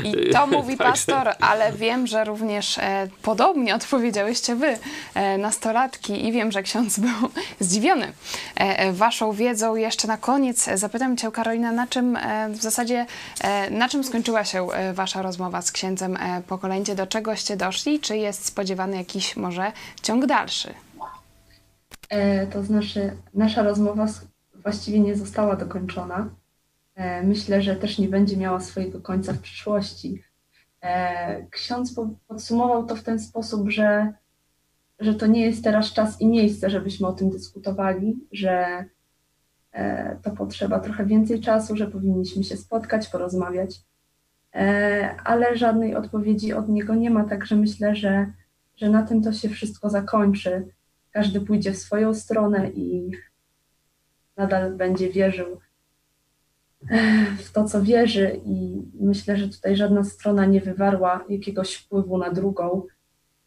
I 0.05 0.31
to 0.31 0.47
mówi 0.57 0.77
pastor, 0.77 1.33
ale 1.41 1.73
wiem, 1.73 2.07
że 2.07 2.25
również 2.25 2.79
e, 2.79 3.09
podobnie 3.23 3.75
odpowiedziałyście 3.75 4.57
wy, 4.57 4.79
e, 5.15 5.39
nastolatki, 5.39 6.27
i 6.27 6.33
wiem, 6.33 6.53
że 6.53 6.63
ksiądz 6.63 6.99
był 6.99 7.31
zdziwiony 7.61 8.07
e, 8.07 8.79
e, 8.79 8.93
waszą 8.93 9.33
wiedzą. 9.33 9.77
Jeszcze 9.77 10.09
na 10.09 10.17
koniec 10.17 10.69
zapytam 10.75 11.17
cię, 11.17 11.31
Karolina, 11.31 11.73
na 11.73 11.87
czym 11.87 12.17
e, 12.17 12.49
w 12.51 12.63
zasadzie, 12.63 13.07
e, 13.41 13.71
na 13.71 13.89
czym 13.89 14.05
skończyła 14.05 14.45
się 14.45 14.67
wasza 14.95 15.23
rozmowa 15.23 15.63
z 15.63 15.73
księdzem 15.73 16.17
e, 16.17 16.43
po 16.47 16.59
kolędzie? 16.59 16.95
Do 16.95 17.07
czegoście 17.07 17.57
doszli? 17.57 18.01
Czy 18.01 18.17
jest 18.17 18.36
spodziewany 18.45 18.97
jakiś 18.97 19.37
może 19.37 19.73
ciąg 20.03 20.27
dalszy? 20.27 20.75
E, 22.09 22.47
To 22.47 22.65
znaczy, 22.65 23.17
nasza 23.35 23.63
rozmowa 23.63 24.07
właściwie 24.55 25.01
nie 25.01 25.17
została 25.17 25.57
dokończona. 25.57 26.29
E, 26.95 27.23
Myślę, 27.23 27.63
że 27.63 27.77
też 27.77 27.99
nie 27.99 28.09
będzie 28.09 28.37
miała 28.37 28.61
swojego 28.61 29.01
końca 29.01 29.33
w 29.33 29.39
przyszłości. 29.41 30.23
E, 30.83 31.47
Ksiądz 31.51 31.95
po- 31.95 32.09
podsumował 32.29 32.87
to 32.87 32.97
w 32.97 33.03
ten 33.03 33.21
sposób, 33.21 33.71
że, 33.71 34.13
że 35.01 35.15
to 35.15 35.27
nie 35.27 35.41
jest 35.41 35.65
teraz 35.65 35.93
czas 35.93 36.21
i 36.21 36.27
miejsce, 36.27 36.71
żebyśmy 36.71 37.07
o 37.07 37.13
tym 37.13 37.31
dyskutowali, 37.31 38.17
że 38.33 38.85
e, 39.73 40.17
to 40.23 40.31
potrzeba 40.31 40.81
trochę 40.81 41.07
więcej 41.07 41.41
czasu, 41.41 41.77
że 41.77 41.87
powinniśmy 41.87 42.45
się 42.45 42.57
spotkać, 42.57 43.09
porozmawiać. 43.09 43.81
E, 44.57 45.17
Ale 45.25 45.57
żadnej 45.57 45.95
odpowiedzi 45.95 46.53
od 46.53 46.69
niego 46.69 46.95
nie 46.95 47.11
ma, 47.11 47.25
także 47.25 47.57
myślę, 47.57 47.97
że, 47.97 48.33
że 48.77 48.91
na 48.91 49.03
tym 49.03 49.23
to 49.23 49.33
się 49.33 49.49
wszystko 49.49 49.91
zakończy 49.91 50.67
każdy 51.11 51.41
pójdzie 51.41 51.73
w 51.73 51.79
swoją 51.79 52.15
stronę 52.15 52.71
i 52.71 53.11
nadal 54.37 54.77
będzie 54.77 55.11
wierzył 55.11 55.61
eh, 56.91 57.39
w 57.39 57.53
to, 57.53 57.65
co 57.65 57.83
wierzy, 57.83 58.41
i 58.45 58.83
myślę, 59.01 59.37
że 59.37 59.49
tutaj 59.49 59.77
żadna 59.77 60.05
strona 60.05 60.47
nie 60.47 60.61
wywarła 60.61 61.25
jakiegoś 61.29 61.75
wpływu 61.75 62.19
na 62.19 62.31
drugą. 62.31 62.83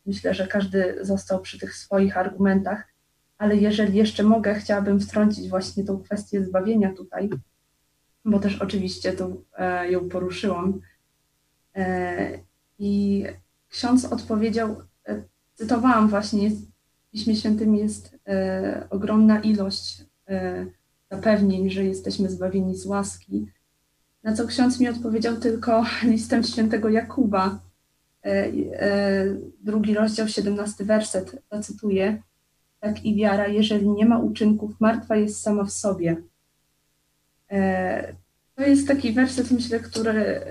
Myślę, 0.06 0.34
że 0.34 0.48
każdy 0.48 0.98
został 1.02 1.41
przy 1.41 1.60
tych 1.60 1.76
swoich 1.76 2.17
argumentach, 2.17 2.88
ale 3.38 3.56
jeżeli 3.56 3.98
jeszcze 3.98 4.24
mogę, 4.24 4.56
chciałabym 4.56 5.00
wtrącić 5.00 5.50
właśnie 5.50 5.84
tą 5.84 6.04
kwestię 6.04 6.43
zbawienia 6.43 6.93
tutaj, 6.93 7.30
bo 8.26 8.39
też 8.39 8.62
oczywiście 8.62 9.13
tu 9.13 9.45
e, 9.58 9.91
ją 9.91 10.10
poruszyłam. 10.10 10.82
E, 11.80 12.39
I 12.80 13.24
ksiądz 13.70 14.06
odpowiedział, 14.06 14.76
e, 15.08 15.24
cytowałam 15.54 16.10
właśnie, 16.10 16.50
w 16.50 16.62
Piśmie 17.12 17.36
Świętym 17.36 17.76
jest 17.76 18.15
e, 18.28 18.88
ogromna 18.89 19.39
ilość 19.39 20.10
zapewnień, 21.12 21.70
że 21.70 21.86
jesteśmy 21.86 22.30
zbawieni 22.30 22.76
z 22.76 22.86
łaski. 22.86 23.48
Na 24.24 24.34
co 24.34 24.48
ksiądz 24.48 24.80
mi 24.80 24.89
odpowiedział 24.89 25.38
tylko 25.38 25.86
listem 26.04 26.44
świętego 26.44 26.89
Jakuba, 26.89 27.60
drugi 29.62 29.94
rozdział, 29.94 30.28
17 30.28 30.86
werset, 30.86 31.42
zacytuję. 31.52 32.22
Tak 32.80 33.06
i 33.06 33.15
wiara, 33.15 33.48
jeżeli 33.48 33.89
nie 33.89 34.06
ma 34.06 34.20
uczynków, 34.20 34.80
martwa 34.80 35.15
jest 35.15 35.42
sama 35.42 35.63
w 35.63 35.72
sobie. 35.72 36.18
To 38.56 38.63
jest 38.63 38.88
taki 38.88 39.13
werset, 39.13 39.52
myślę, 39.52 39.80
który 39.80 40.42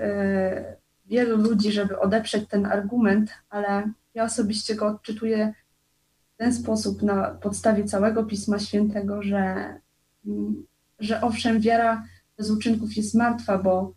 wielu 1.09 1.37
ludzi, 1.37 1.71
żeby 1.71 1.99
odeprzeć 1.99 2.49
ten 2.49 2.65
argument, 2.65 3.31
ale 3.49 3.91
ja 4.13 4.23
osobiście 4.23 4.75
go 4.75 4.87
odczytuję 4.87 5.53
w 6.33 6.37
ten 6.37 6.53
sposób 6.53 7.01
na 7.01 7.23
podstawie 7.29 7.83
całego 7.83 8.23
Pisma 8.23 8.59
Świętego, 8.59 9.23
że, 9.23 9.73
mm, 10.25 10.65
że 10.99 11.21
owszem, 11.21 11.59
wiara 11.59 12.03
bez 12.37 12.51
uczynków 12.51 12.97
jest 12.97 13.15
martwa, 13.15 13.57
bo 13.57 13.93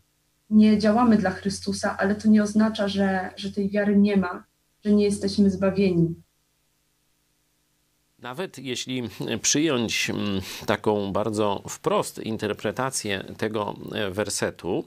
nie 0.50 0.78
działamy 0.78 1.16
dla 1.16 1.30
Chrystusa, 1.30 1.96
ale 1.98 2.14
to 2.14 2.28
nie 2.28 2.42
oznacza, 2.42 2.88
że, 2.88 3.30
że 3.36 3.52
tej 3.52 3.70
wiary 3.70 3.96
nie 3.96 4.16
ma, 4.16 4.44
że 4.84 4.92
nie 4.92 5.04
jesteśmy 5.04 5.50
zbawieni. 5.50 6.14
Nawet 8.22 8.58
jeśli 8.58 9.02
przyjąć 9.42 10.10
mm, 10.10 10.40
taką 10.66 11.12
bardzo 11.12 11.62
wprost 11.68 12.18
interpretację 12.18 13.24
tego 13.38 13.74
e, 13.92 14.10
wersetu, 14.10 14.84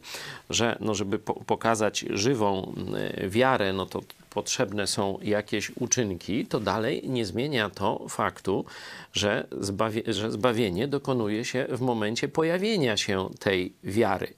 że 0.50 0.78
no, 0.80 0.96
żeby 0.96 1.20
po 1.20 1.34
pokazać 1.34 2.06
żywą 2.10 2.74
e, 3.20 3.30
wiarę, 3.30 3.74
no 3.74 3.86
to 3.86 4.02
potrzebne 4.36 4.88
są 4.88 5.20
jakieś 5.22 5.70
uczynki, 5.70 6.46
to 6.46 6.60
dalej 6.60 7.10
nie 7.10 7.26
zmienia 7.26 7.70
to 7.70 8.06
faktu, 8.10 8.66
że, 9.14 9.48
zbawie, 9.60 10.02
że 10.08 10.32
zbawienie 10.32 10.88
dokonuje 10.88 11.46
się 11.46 11.66
w 11.70 11.82
momencie 11.82 12.28
pojawienia 12.28 12.98
się 12.98 13.30
tej 13.40 13.74
wiary. 13.84 14.34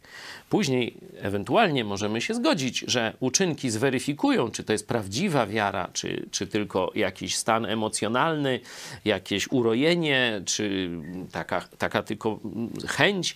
Później 0.50 0.98
ewentualnie 1.22 1.84
możemy 1.84 2.22
się 2.22 2.34
zgodzić, 2.34 2.80
że 2.88 3.14
uczynki 3.20 3.70
zweryfikują, 3.70 4.52
czy 4.52 4.64
to 4.64 4.74
jest 4.74 4.88
prawdziwa 4.88 5.46
wiara, 5.46 5.90
czy, 5.94 6.26
czy 6.32 6.48
tylko 6.48 6.92
jakiś 6.96 7.36
stan 7.36 7.66
emocjonalny, 7.66 8.60
jakieś 9.06 9.52
urojenie, 9.52 10.42
czy 10.46 10.90
taka, 11.32 11.62
taka 11.78 12.04
tylko 12.04 12.40
chęć, 12.88 13.36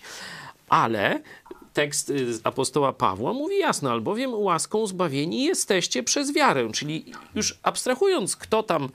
ale 0.68 1.20
tekst 1.72 2.10
y, 2.10 2.26
apostoła 2.44 2.92
Pawła 2.92 3.32
mówi 3.32 3.58
jasno, 3.58 3.90
albowiem 3.90 4.34
łaską 4.34 4.86
zbawieni 4.86 5.44
jesteście 5.44 6.02
przez 6.02 6.32
wiarę. 6.32 6.68
Czyli 6.72 7.04
już 7.34 7.58
abstrahując, 7.62 8.36
kto 8.36 8.62
tam 8.62 8.88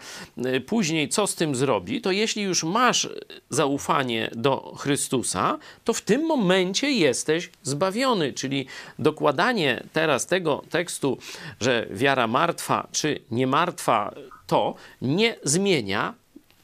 y, 0.45 0.61
później 0.61 1.09
co 1.09 1.27
z 1.27 1.35
tym 1.35 1.55
zrobi, 1.55 2.01
to 2.01 2.11
jeśli 2.11 2.43
już 2.43 2.63
masz 2.63 3.09
zaufanie 3.49 4.31
do 4.35 4.75
Chrystusa, 4.77 5.57
to 5.83 5.93
w 5.93 6.01
tym 6.01 6.25
momencie 6.25 6.91
jesteś 6.91 7.49
zbawiony. 7.63 8.33
Czyli 8.33 8.65
dokładanie 8.99 9.83
teraz 9.93 10.25
tego 10.25 10.63
tekstu, 10.69 11.17
że 11.59 11.87
wiara 11.91 12.27
martwa 12.27 12.87
czy 12.91 13.19
nie 13.31 13.47
martwa, 13.47 14.13
to 14.47 14.75
nie 15.01 15.35
zmienia 15.43 16.13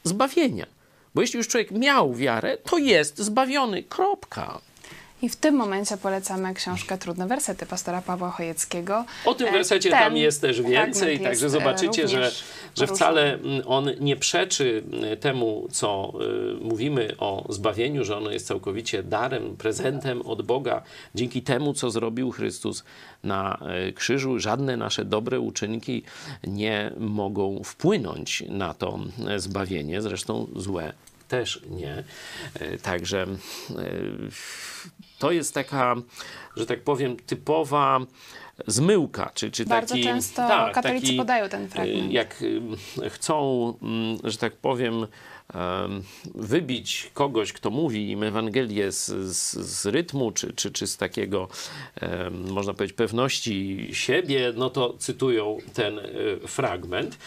zbawienia. 0.03 0.65
Bo 1.15 1.21
jeśli 1.21 1.37
już 1.37 1.47
człowiek 1.47 1.71
miał 1.71 2.13
wiarę, 2.13 2.57
to 2.57 2.77
jest 2.77 3.17
zbawiony. 3.17 3.83
Kropka. 3.83 4.61
I 5.23 5.29
w 5.29 5.35
tym 5.35 5.55
momencie 5.55 5.97
polecamy 5.97 6.53
książkę 6.53 6.97
Trudne 6.97 7.27
Wersety 7.27 7.65
pastora 7.65 8.01
Pawła 8.01 8.31
Chojeckiego. 8.31 9.05
O 9.25 9.33
tym 9.33 9.47
E, 9.47 9.51
wersecie 9.51 9.89
ten 9.89 9.99
tam 9.99 10.17
jest 10.17 10.41
też 10.41 10.61
więcej, 10.61 10.93
fragment 11.01 11.23
także 11.23 11.45
jest, 11.45 11.55
e, 11.55 11.59
zobaczycie, 11.59 12.07
że, 12.07 12.31
że 12.75 12.87
wcale 12.87 13.39
on 13.65 13.89
nie 13.99 14.15
przeczy 14.15 14.83
temu, 15.19 15.67
co 15.71 16.13
y, 16.61 16.63
mówimy 16.63 17.15
o 17.17 17.45
zbawieniu, 17.49 18.03
że 18.03 18.17
ono 18.17 18.31
jest 18.31 18.47
całkowicie 18.47 19.03
darem, 19.03 19.57
prezentem 19.57 20.21
od 20.21 20.41
Boga. 20.41 20.81
Dzięki 21.15 21.41
temu, 21.41 21.73
co 21.73 21.91
zrobił 21.91 22.31
Chrystus 22.31 22.83
na 23.23 23.59
y, 23.87 23.93
krzyżu, 23.93 24.39
żadne 24.39 24.77
nasze 24.77 25.05
dobre 25.05 25.39
uczynki 25.39 26.03
nie 26.47 26.91
mogą 26.97 27.61
wpłynąć 27.63 28.43
na 28.49 28.73
to 28.73 28.99
zbawienie, 29.37 30.01
zresztą 30.01 30.47
złe 30.55 30.93
też 31.33 31.61
nie. 31.69 32.03
Y, 32.61 32.77
Także 32.77 33.25
y, 33.71 34.29
to 35.19 35.31
jest 35.31 35.53
taka, 35.53 35.95
że 36.57 36.65
tak 36.65 36.83
powiem, 36.83 37.17
typowa 37.17 37.99
zmyłka, 38.67 39.31
czy, 39.33 39.51
czy 39.51 39.65
Bardzo 39.65 39.93
taki... 39.93 40.03
często 40.03 40.35
tak, 40.47 40.73
katolicy 40.73 41.05
taki, 41.05 41.17
podają 41.17 41.49
ten 41.49 41.69
fragment. 41.69 42.09
y, 42.11 42.13
Jak 42.13 42.43
chcą, 43.09 43.37
mm, 43.81 44.17
że 44.23 44.37
tak 44.37 44.55
powiem, 44.55 44.93
em, 44.95 45.07
wybić 46.35 47.11
kogoś, 47.13 47.53
kto 47.53 47.69
mówi 47.69 48.11
im 48.11 48.23
Ewangelię 48.23 48.91
z, 48.91 49.05
z, 49.05 49.53
z 49.53 49.85
rytmu, 49.85 50.31
czy, 50.31 50.53
czy, 50.53 50.71
czy 50.71 50.87
z 50.87 50.97
takiego, 50.97 51.47
można 52.31 52.73
powiedzieć, 52.73 52.97
pewności 52.97 53.89
siebie, 53.93 54.53
no 54.55 54.69
to 54.69 54.93
cytują 54.99 55.57
ten 55.73 55.99
y, 55.99 56.39
fragment, 56.47 57.17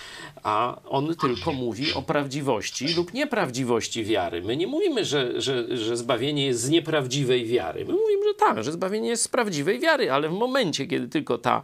a 0.43 0.81
on 0.89 1.15
tylko 1.17 1.53
mówi 1.53 1.93
o 1.95 2.03
prawdziwości 2.03 2.95
lub 2.95 3.15
nieprawdziwości 3.15 4.05
wiary. 4.05 4.43
My 4.43 4.57
nie 4.57 4.67
mówimy, 4.67 5.05
że, 5.05 5.41
że, 5.41 5.77
że 5.77 5.97
zbawienie 5.97 6.47
jest 6.47 6.61
z 6.61 6.69
nieprawdziwej 6.69 7.47
wiary. 7.47 7.85
My 7.85 7.93
mówimy, 7.93 8.25
że 8.29 8.35
tak, 8.35 8.65
że 8.65 8.73
zbawienie 8.73 9.09
jest 9.09 9.23
z 9.23 9.29
prawdziwej 9.29 9.81
wiary, 9.81 10.13
ale 10.13 10.29
w 10.29 10.33
momencie, 10.33 10.87
kiedy 10.87 11.09
tylko 11.09 11.39
ta 11.39 11.63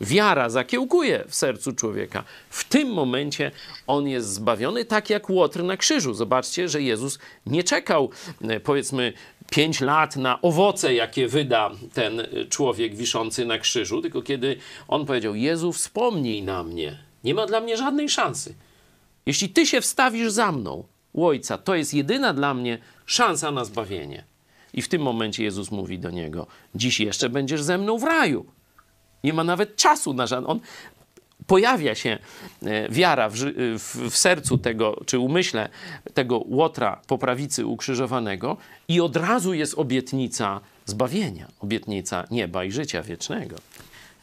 wiara 0.00 0.50
zakiełkuje 0.50 1.24
w 1.28 1.34
sercu 1.34 1.72
człowieka, 1.72 2.24
w 2.50 2.64
tym 2.64 2.88
momencie 2.88 3.50
on 3.86 4.08
jest 4.08 4.28
zbawiony, 4.28 4.84
tak 4.84 5.10
jak 5.10 5.30
Łotr 5.30 5.62
na 5.62 5.76
krzyżu. 5.76 6.14
Zobaczcie, 6.14 6.68
że 6.68 6.82
Jezus 6.82 7.18
nie 7.46 7.64
czekał, 7.64 8.10
e, 8.40 8.60
powiedzmy, 8.60 9.12
pięć 9.50 9.80
lat 9.80 10.16
na 10.16 10.42
owoce, 10.42 10.94
jakie 10.94 11.28
wyda 11.28 11.70
ten 11.94 12.20
e, 12.20 12.26
człowiek 12.48 12.94
wiszący 12.94 13.44
na 13.44 13.58
krzyżu, 13.58 14.02
tylko 14.02 14.22
kiedy 14.22 14.56
on 14.88 15.06
powiedział: 15.06 15.34
Jezu, 15.34 15.72
wspomnij 15.72 16.42
na 16.42 16.64
mnie. 16.64 16.98
Nie 17.24 17.34
ma 17.34 17.46
dla 17.46 17.60
mnie 17.60 17.76
żadnej 17.76 18.08
szansy. 18.08 18.54
Jeśli 19.26 19.48
ty 19.48 19.66
się 19.66 19.80
wstawisz 19.80 20.30
za 20.30 20.52
mną, 20.52 20.84
u 21.12 21.26
Ojca, 21.26 21.58
to 21.58 21.74
jest 21.74 21.94
jedyna 21.94 22.34
dla 22.34 22.54
mnie 22.54 22.78
szansa 23.06 23.50
na 23.50 23.64
zbawienie. 23.64 24.24
I 24.74 24.82
w 24.82 24.88
tym 24.88 25.02
momencie 25.02 25.44
Jezus 25.44 25.70
mówi 25.70 25.98
do 25.98 26.10
niego: 26.10 26.46
Dziś 26.74 27.00
jeszcze 27.00 27.28
będziesz 27.28 27.62
ze 27.62 27.78
mną 27.78 27.98
w 27.98 28.04
raju. 28.04 28.46
Nie 29.24 29.32
ma 29.32 29.44
nawet 29.44 29.76
czasu 29.76 30.12
na 30.14 30.26
żaden. 30.26 30.50
On 30.50 30.60
pojawia 31.46 31.94
się 31.94 32.18
e, 32.62 32.88
wiara 32.88 33.28
w, 33.28 33.36
ży- 33.36 33.54
w, 33.78 33.96
w 34.10 34.16
sercu 34.16 34.58
tego, 34.58 35.00
czy 35.06 35.18
umyśle 35.18 35.68
tego 36.14 36.38
łotra 36.46 37.00
po 37.06 37.18
prawicy 37.18 37.66
ukrzyżowanego, 37.66 38.56
i 38.88 39.00
od 39.00 39.16
razu 39.16 39.54
jest 39.54 39.78
obietnica 39.78 40.60
zbawienia, 40.86 41.46
obietnica 41.60 42.24
nieba 42.30 42.64
i 42.64 42.72
życia 42.72 43.02
wiecznego. 43.02 43.56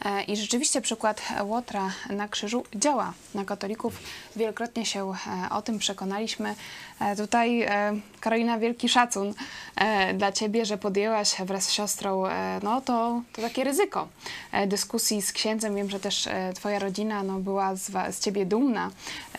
E, 0.06 0.24
I 0.24 0.38
rzeczywiście 0.38 0.82
przykład 0.82 1.22
Łotra 1.44 1.92
na 2.10 2.28
krzyżu 2.28 2.64
działa 2.76 3.14
na 3.36 3.46
katolików. 3.46 4.00
Wielokrotnie 4.36 4.86
się 4.86 5.12
e, 5.12 5.50
o 5.50 5.62
tym 5.62 5.80
przekonaliśmy. 5.80 6.56
E, 7.00 7.16
Tutaj, 7.16 7.62
e, 7.62 8.00
Karolina, 8.19 8.60
wielki 8.60 8.89
szacun 8.89 9.34
e, 9.75 10.13
dla 10.13 10.32
Ciebie, 10.32 10.65
że 10.65 10.77
podjęłaś 10.77 11.36
wraz 11.45 11.63
z 11.63 11.71
siostrą 11.71 12.25
e, 12.25 12.60
no, 12.63 12.82
to, 12.82 13.21
to 13.34 13.41
takie 13.41 13.63
ryzyko 13.63 14.08
e, 14.51 14.67
dyskusji 14.67 15.21
z 15.21 15.32
księdzem. 15.32 15.75
Wiem, 15.75 15.89
że 15.89 15.99
też 15.99 16.29
Twoja 16.55 16.79
rodzina 16.79 17.23
no, 17.23 17.39
była 17.39 17.75
z, 17.75 18.15
z 18.15 18.19
Ciebie 18.19 18.45
dumna, 18.45 18.91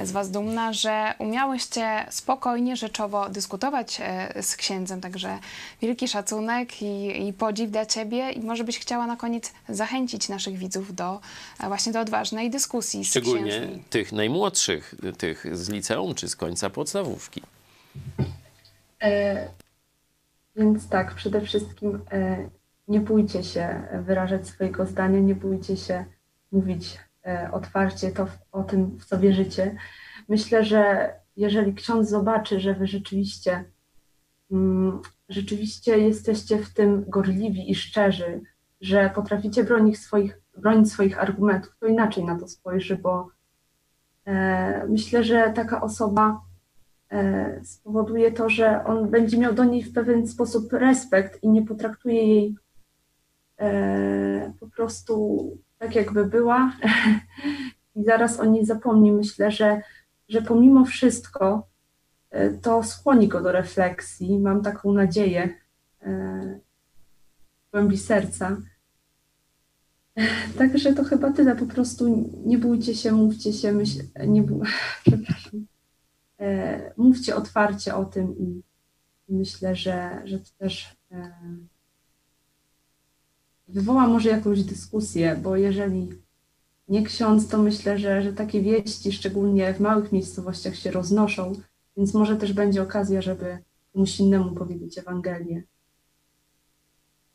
z 0.05 0.13
Was 0.13 0.31
dumna, 0.31 0.73
że 0.73 1.15
umiałyście 1.19 2.07
spokojnie, 2.11 2.77
rzeczowo 2.77 3.29
dyskutować 3.29 4.01
z 4.43 4.57
księdzem. 4.57 5.01
Także 5.01 5.39
wielki 5.83 6.09
szacunek 6.09 6.83
i, 6.83 7.29
i 7.29 7.33
podziw 7.33 7.71
dla 7.71 7.87
Ciebie. 7.87 8.31
I 8.31 8.41
może 8.41 8.65
byś 8.65 8.79
chciała 8.79 9.07
na 9.07 9.17
koniec 9.17 9.53
zachęcić 9.69 10.29
naszych 10.29 10.59
widzów 10.59 10.95
do 10.95 11.21
właśnie 11.69 11.93
do 11.93 12.01
odważnej 12.01 12.51
dyskusji 12.51 13.05
z 13.05 13.09
Szczególnie 13.09 13.51
księżmi. 13.51 13.83
tych 13.91 14.13
najmłodszych, 14.13 14.95
tych 15.19 15.59
z 15.59 15.69
liceum 15.69 16.15
czy 16.15 16.29
z 16.29 16.37
końca 16.37 16.71
podstawówki. 16.71 17.43
E, 19.03 19.49
Więc 20.57 20.89
tak, 20.89 21.15
przede 21.15 21.41
wszystkim 21.41 22.01
e, 22.13 22.49
nie 22.89 23.01
bójcie 23.01 23.45
się 23.45 23.83
wyrażać 24.03 24.49
swojego 24.49 24.87
zdania, 24.87 25.21
nie 25.21 25.35
bójcie 25.35 25.77
się 25.77 26.05
mówić 26.53 26.99
e, 27.27 27.49
otwarcie 27.53 28.11
to, 28.11 28.27
o 28.53 28.63
tym, 28.63 28.99
w 28.99 29.05
co 29.05 29.19
wierzycie. 29.19 29.77
Myślę, 30.29 30.65
że 30.65 31.15
jeżeli 31.37 31.75
ksiądz 31.75 32.09
zobaczy, 32.09 32.61
że 32.61 32.75
wy 32.75 32.87
rzeczywiście, 32.87 33.65
mm, 34.51 35.01
rzeczywiście 35.29 35.99
jesteście 35.99 36.59
w 36.59 36.75
tym 36.75 37.05
gorliwi 37.09 37.71
i 37.71 37.75
szczerzy, 37.75 38.41
że 38.81 39.11
potraficie 39.15 39.65
bronić 39.65 39.99
swoich, 39.99 40.41
bronić 40.57 40.93
swoich 40.93 41.19
argumentów, 41.19 41.77
to 41.81 41.87
inaczej 41.87 42.25
na 42.25 42.39
to 42.39 42.49
spojrzy, 42.49 42.97
bo 42.97 43.29
myślę, 44.89 45.25
że 45.25 45.53
taka 45.53 45.81
osoba 45.81 46.41
spowoduje 47.65 48.33
to, 48.33 48.51
że 48.51 48.85
on 48.85 49.11
będzie 49.11 49.39
miał 49.39 49.55
do 49.55 49.65
niej 49.65 49.83
w 49.83 49.93
pewien 49.93 50.27
sposób 50.27 50.73
respekt 50.73 51.43
i 51.43 51.49
nie 51.49 51.63
potraktuje 51.63 52.27
jej 52.27 52.57
e, 53.59 54.53
po 54.61 54.69
prostu 54.69 55.41
tak, 55.79 55.95
jakby 55.95 56.25
była 56.25 56.73
i 57.97 58.05
zaraz 58.05 58.41
o 58.41 58.45
niej 58.45 58.67
zapomni. 58.67 59.13
Myślę, 59.13 59.51
że, 59.51 59.83
że 60.29 60.43
pomimo 60.43 60.85
wszystko 60.85 61.69
e, 62.31 62.51
to 62.51 62.83
skłoni 62.83 63.29
go 63.29 63.43
do 63.43 63.53
refleksji. 63.53 64.39
Mam 64.39 64.63
taką 64.63 64.93
nadzieję 64.93 65.55
e, 66.03 66.61
w 67.69 67.71
głębi 67.71 67.99
serca. 67.99 68.57
E, 70.17 70.27
Także 70.59 70.93
to 70.93 71.05
chyba 71.05 71.33
tyle. 71.33 71.57
Po 71.57 71.67
prostu 71.67 72.31
nie 72.47 72.59
bójcie 72.59 72.95
się, 72.95 73.13
mówcie 73.13 73.53
się, 73.53 73.73
myśl, 73.73 73.99
nie 74.27 74.43
bój, 74.43 74.67
przepraszam 75.07 75.61
e, 75.61 75.70
mówcie 76.97 77.37
otwarcie 77.37 77.95
o 77.95 78.05
tym 78.05 78.39
i 78.39 78.63
myślę, 79.29 79.77
że, 79.77 80.23
że 80.25 80.39
to 80.39 80.51
też 80.59 80.97
e, 81.13 81.33
wywoła 83.69 84.07
może 84.07 84.29
jakąś 84.29 84.63
dyskusję, 84.63 85.41
bo 85.43 85.57
jeżeli 85.57 86.09
nie 86.89 87.03
ksiądz, 87.03 87.49
to 87.49 87.59
myślę, 87.59 87.99
że, 87.99 88.23
że 88.23 88.33
takie 88.33 88.63
wieści, 88.63 89.13
szczególnie 89.13 89.75
w 89.75 89.81
małych 89.81 90.13
miejscowościach, 90.13 90.77
się 90.77 90.91
roznoszą, 90.91 91.53
więc 91.97 92.15
może 92.15 92.37
też 92.37 92.53
będzie 92.53 92.83
okazja, 92.83 93.23
żeby 93.23 93.59
komuś 93.93 94.21
innemu 94.21 94.55
powiedzieć 94.55 94.99
Ewangelię. 94.99 95.63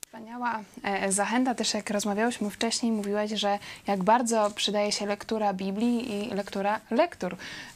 Wspaniała 0.05 0.63
e, 0.83 1.11
zachęta 1.11 1.55
też, 1.55 1.73
jak 1.73 1.89
rozmawiałyśmy 1.89 2.49
wcześniej, 2.49 2.91
mówiłaś, 2.91 3.31
że 3.31 3.59
jak 3.87 4.03
bardzo 4.03 4.51
przydaje 4.55 4.91
się 4.91 5.05
lektura 5.05 5.53
Biblii 5.53 6.13
i 6.13 6.33
lektura 6.33 6.81
lektur, 6.91 7.35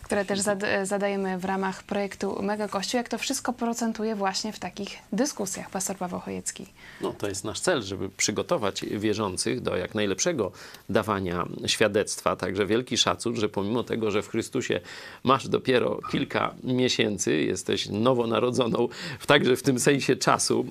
które 0.10 0.26
też 0.26 0.40
zad, 0.40 0.60
zadajemy 0.84 1.38
w 1.38 1.46
ramach 1.46 1.84
projektu 1.84 2.42
Mega 2.42 2.68
Kościół, 2.68 2.98
jak 2.98 3.10
to 3.10 3.18
wszystko 3.18 3.54
procentuje 3.54 4.16
właśnie 4.16 4.54
w 4.54 4.60
takich 4.60 4.90
dyskusjach, 5.14 5.70
pastor 5.70 5.98
Paweł 5.98 6.20
Chojecki. 6.20 6.66
No, 7.02 7.14
to 7.14 7.28
jest 7.28 7.44
nasz 7.44 7.60
cel, 7.60 7.82
żeby 7.82 8.10
przygotować 8.10 8.82
wierzących 8.86 9.62
do 9.62 9.78
jak 9.78 9.96
najlepszego 9.96 10.52
dawania 10.90 11.46
świadectwa. 11.66 12.36
Także 12.36 12.66
wielki 12.66 12.98
szacun, 12.98 13.36
że 13.36 13.50
pomimo 13.50 13.84
tego, 13.84 14.12
że 14.12 14.22
w 14.22 14.28
Chrystusie 14.30 14.80
masz 15.24 15.48
dopiero 15.48 16.00
kilka 16.12 16.56
miesięcy, 16.64 17.36
jesteś 17.42 17.90
nowonarodzoną, 17.90 18.88
w- 19.20 19.28
także 19.28 19.56
w 19.56 19.64
tym 19.64 19.80
sensie 19.80 20.16
czasu 20.16 20.66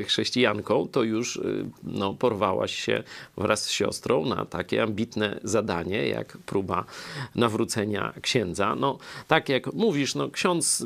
e, 0.00 0.02
chrześcijanką, 0.04 0.88
to 0.88 1.02
już 1.02 1.36
e, 1.36 1.40
no, 1.82 2.14
porwałaś 2.14 2.74
się 2.74 3.02
wraz 3.36 3.64
z 3.64 3.70
siostrą 3.70 4.24
na 4.26 4.44
takie 4.44 4.82
ambitne 4.82 5.40
zadanie, 5.44 6.08
jak 6.08 6.38
próba 6.38 6.84
nawrócenia 7.34 8.12
księdza. 8.22 8.69
No, 8.74 8.98
tak 9.28 9.48
jak 9.48 9.72
mówisz, 9.72 10.14
no, 10.14 10.30
ksiądz 10.30 10.84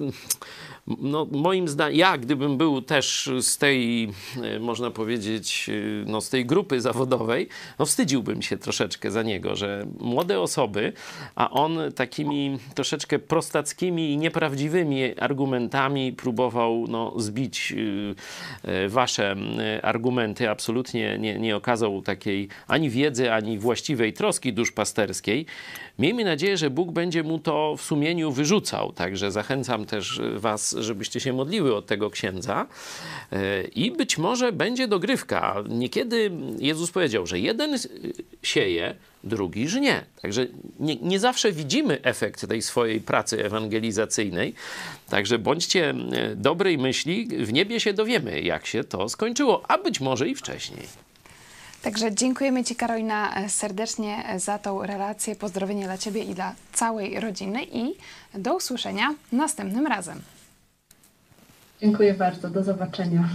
no, 0.87 1.27
moim 1.31 1.68
zdaniem, 1.68 1.99
ja 1.99 2.18
gdybym 2.18 2.57
był 2.57 2.83
też 2.83 3.31
z 3.40 3.59
tej, 3.59 4.09
e, 4.42 4.59
można 4.59 4.90
powiedzieć, 4.90 5.70
e, 5.70 6.11
no, 6.11 6.20
z 6.20 6.31
tej 6.31 6.47
grupy 6.47 6.81
zawodowej, 6.81 7.49
no 7.79 7.87
wstydziłbym 7.87 8.42
się 8.42 8.57
troszeczkę 8.57 9.11
za 9.11 9.23
niego, 9.23 9.57
że 9.57 9.87
młode 10.01 10.40
osoby, 10.40 10.92
a 11.35 11.51
on 11.51 11.79
takimi 11.94 12.59
troszeczkę 12.75 13.18
prostackimi 13.18 14.12
i 14.12 14.16
nieprawdziwymi 14.16 15.20
argumentami 15.20 16.12
próbował 16.12 16.85
no, 16.88 17.12
zbić 17.16 17.75
e, 18.64 18.88
wasze 18.88 19.37
argumenty, 19.83 20.51
absolutnie 20.51 21.18
nie, 21.18 21.38
nie 21.38 21.57
okazał 21.57 22.03
takiej 22.03 22.49
ani 22.68 22.90
wiedzy, 22.90 23.33
ani 23.33 23.59
właściwej 23.59 24.12
troski 24.12 24.53
duszpasterskiej. 24.53 25.47
Miejmy 25.99 26.25
nadzieję, 26.25 26.57
że 26.57 26.70
Bóg 26.70 26.92
będzie 26.92 27.23
mu 27.23 27.38
to 27.38 27.77
w 27.77 27.83
sumieniu 27.83 28.33
wyrzucał, 28.33 28.92
także 28.92 29.31
zachęcam 29.31 29.85
też 29.85 30.20
was 30.35 30.73
żebyście 30.78 31.20
się 31.20 31.32
modliły 31.32 31.76
od 31.76 31.87
tego 31.87 32.10
księdza. 32.10 32.66
E, 33.32 33.64
I 33.64 33.90
być 33.90 34.18
może 34.18 34.52
będzie 34.52 34.88
dogrywka. 34.88 35.64
Niekiedy 35.68 36.30
Jezus 36.58 36.90
powiedział, 36.90 37.26
że 37.26 37.38
jeden 37.38 37.78
sieje, 38.42 38.94
drugi 39.24 39.68
żnie. 39.68 40.04
Także 40.22 40.46
nie, 40.80 40.96
nie 40.96 41.18
zawsze 41.18 41.52
widzimy 41.52 42.02
efekt 42.02 42.48
tej 42.48 42.62
swojej 42.62 43.00
pracy 43.00 43.44
ewangelizacyjnej. 43.44 44.54
Także 45.08 45.38
bądźcie 45.38 45.90
e, 45.90 46.37
dobrej 46.37 46.78
myśli, 46.78 47.26
w 47.26 47.52
niebie 47.52 47.80
się 47.80 47.92
dowiemy, 47.92 48.40
jak 48.40 48.66
się 48.66 48.84
to 48.84 49.08
skończyło, 49.08 49.62
a 49.68 49.78
być 49.78 50.00
może 50.00 50.28
i 50.28 50.34
wcześniej. 50.34 51.04
Także 51.82 52.14
dziękujemy 52.14 52.64
Ci, 52.64 52.76
Karolina, 52.76 53.34
e, 53.34 53.48
serdecznie 53.48 54.24
za 54.37 54.58
tą 54.58 54.82
relację. 54.87 55.37
Pozdrowienia 55.37 55.87
dla 55.87 55.98
Ciebie 55.98 56.22
i 56.22 56.34
dla 56.34 56.54
całej 56.72 57.20
rodziny 57.20 57.64
i 57.64 57.94
do 58.34 58.56
usłyszenia 58.56 59.14
następnym 59.32 59.87
razem. 59.87 60.22
Dziękuję 61.85 62.14
bardzo, 62.14 62.51
do 62.51 62.62
zobaczenia. 62.62 63.29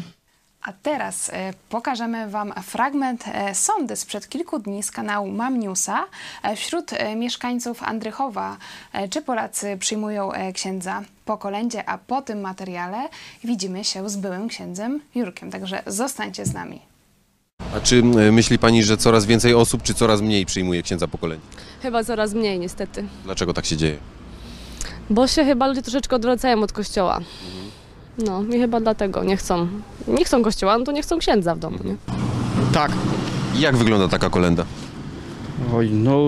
A 0.62 0.74
teraz 0.74 1.30
e, 1.34 1.54
pokażemy 1.70 2.30
Wam 2.30 2.54
fragment 2.64 3.24
e, 3.28 3.56
sądy 3.56 3.96
sprzed 3.96 4.30
kilku 4.30 4.60
dni 4.60 4.84
z 4.84 4.92
kanału 4.92 5.32
Mam 5.32 5.60
Newsa. 5.60 6.06
E, 6.44 6.56
wśród 6.56 6.92
mieszkańców 7.16 7.84
Andrychowa, 7.84 8.58
czy 9.10 9.22
Polacy 9.22 9.78
przyjmują 9.80 10.32
księdza 10.54 11.02
po 11.26 11.38
kolędzie, 11.38 11.90
a 11.90 11.98
po 11.98 12.22
tym 12.22 12.42
materiale 12.42 13.10
widzimy 13.44 13.84
się 13.84 14.10
z 14.10 14.18
byłym 14.18 14.48
księdzem 14.48 15.00
Jurkiem. 15.16 15.52
Także 15.52 15.84
zostańcie 15.88 16.46
z 16.46 16.54
nami. 16.54 16.82
A 17.76 17.80
czy 17.80 18.04
myśli 18.32 18.60
pani, 18.60 18.84
że 18.84 18.98
coraz 18.98 19.26
więcej 19.26 19.54
osób, 19.54 19.84
czy 19.84 19.94
coraz 19.94 20.22
mniej 20.22 20.46
przyjmuje 20.46 20.84
księdza 20.84 21.08
pokolenie? 21.08 21.42
Chyba 21.82 22.04
coraz 22.04 22.34
mniej 22.34 22.60
niestety. 22.60 23.04
Dlaczego 23.24 23.54
tak 23.54 23.66
się 23.66 23.78
dzieje? 23.78 23.98
Bo 25.10 25.28
się 25.28 25.46
chyba 25.46 25.68
ludzie 25.68 25.82
troszeczkę 25.82 26.16
odwracają 26.16 26.64
od 26.64 26.72
kościoła. 26.72 27.20
No 28.26 28.44
i 28.44 28.60
chyba 28.60 28.80
dlatego 28.80 29.24
nie 29.24 29.38
chcą. 29.38 29.68
Nie 30.08 30.26
chcą 30.26 30.44
kościoła, 30.44 30.78
no 30.78 30.86
to 30.86 30.92
nie 30.92 31.02
chcą 31.02 31.20
księdza 31.20 31.56
w 31.56 31.60
domu, 31.60 31.78
nie? 31.84 31.96
Tak. 32.74 32.92
I 33.56 33.60
jak 33.60 33.78
wygląda 33.78 34.08
taka 34.08 34.30
kolenda? 34.30 34.66
Oj, 35.74 35.90
no 35.92 36.20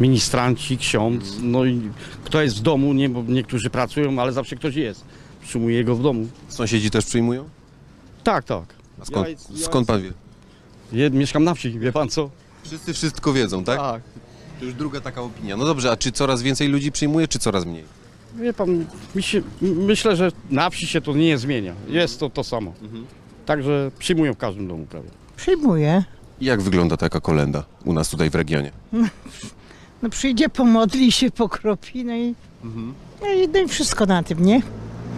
ministranci, 0.00 0.78
ksiądz, 0.78 1.24
no 1.42 1.64
i 1.64 1.80
kto 2.24 2.42
jest 2.42 2.56
w 2.58 2.60
domu, 2.62 2.92
nie, 2.92 3.08
bo 3.08 3.22
niektórzy 3.28 3.70
pracują, 3.70 4.18
ale 4.22 4.32
zawsze 4.32 4.56
ktoś 4.56 4.74
jest. 4.74 5.04
Przyjmuje 5.42 5.84
go 5.84 5.96
w 5.96 6.02
domu. 6.02 6.28
Sąsiedzi 6.48 6.90
też 6.90 7.04
przyjmują? 7.06 7.44
Tak, 8.24 8.44
tak. 8.44 8.64
A 9.02 9.04
skąd, 9.04 9.24
Ja 9.26 9.30
jest- 9.30 9.50
ja 9.58 9.64
skąd 9.66 9.88
pan 9.88 10.02
wie? 10.02 10.12
Je, 10.92 11.10
mieszkam 11.10 11.44
na 11.44 11.54
wsi, 11.54 11.78
wie 11.78 11.92
pan 11.92 12.08
co? 12.08 12.30
Wszyscy 12.64 12.92
wszystko 12.94 13.32
wiedzą, 13.32 13.64
tak? 13.64 13.78
Tak. 13.78 14.02
To 14.60 14.64
już 14.64 14.74
druga 14.74 15.00
taka 15.00 15.22
opinia. 15.22 15.56
No 15.56 15.64
dobrze, 15.64 15.90
a 15.90 15.96
czy 15.96 16.12
coraz 16.12 16.42
więcej 16.42 16.68
ludzi 16.68 16.92
przyjmuje, 16.92 17.28
czy 17.28 17.38
coraz 17.38 17.64
mniej? 17.64 17.84
Wie 18.34 18.52
pan, 18.52 18.84
się, 19.20 19.42
myślę, 19.62 20.16
że 20.16 20.32
na 20.50 20.70
wsi 20.70 20.86
się 20.86 21.00
to 21.00 21.12
nie 21.12 21.38
zmienia. 21.38 21.74
Jest 21.88 22.20
to 22.20 22.30
to 22.30 22.44
samo. 22.44 22.72
Także 23.46 23.90
przyjmują 23.98 24.34
w 24.34 24.36
każdym 24.36 24.68
domu 24.68 24.86
prawie. 24.86 25.08
Przyjmuję. 25.36 26.04
I 26.40 26.44
jak 26.44 26.62
wygląda 26.62 26.96
taka 26.96 27.20
kolenda 27.20 27.64
u 27.84 27.92
nas 27.92 28.08
tutaj 28.08 28.30
w 28.30 28.34
regionie? 28.34 28.70
No 30.02 30.10
przyjdzie, 30.10 30.48
pomodli 30.48 31.12
się, 31.12 31.30
pokropi, 31.30 32.04
no 32.04 32.14
i, 32.16 32.34
no 33.22 33.32
i, 33.32 33.48
no 33.48 33.58
i 33.58 33.68
wszystko 33.68 34.06
na 34.06 34.22
tym, 34.22 34.44
nie? 34.44 34.62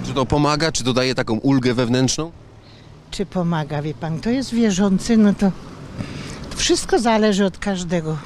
Czy 0.06 0.12
to 0.12 0.26
pomaga, 0.26 0.72
czy 0.72 0.84
to 0.84 0.92
daje 0.92 1.14
taką 1.14 1.38
ulgę 1.38 1.74
wewnętrzną? 1.74 2.32
Czy 3.10 3.26
pomaga, 3.26 3.82
wie 3.82 3.94
pan, 3.94 4.20
kto 4.20 4.30
jest 4.30 4.54
wierzący, 4.54 5.16
no 5.16 5.34
to, 5.34 5.52
to 6.50 6.56
wszystko 6.56 6.98
zależy 6.98 7.44
od 7.44 7.58
każdego. 7.58 8.18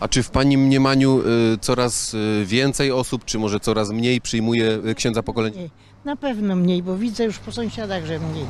A 0.00 0.08
czy 0.08 0.22
w 0.22 0.30
pani 0.30 0.58
mniemaniu 0.58 1.20
y, 1.20 1.58
coraz 1.60 2.14
y, 2.14 2.44
więcej 2.46 2.92
osób, 2.92 3.24
czy 3.24 3.38
może 3.38 3.60
coraz 3.60 3.90
mniej 3.90 4.20
przyjmuje 4.20 4.78
y, 4.86 4.94
księdza 4.94 5.22
pokolenie? 5.22 5.62
Nie, 5.62 5.68
na 6.04 6.16
pewno 6.16 6.56
mniej, 6.56 6.82
bo 6.82 6.96
widzę 6.96 7.24
już 7.24 7.38
po 7.38 7.52
sąsiadach, 7.52 8.06
że 8.06 8.18
mniej. 8.18 8.44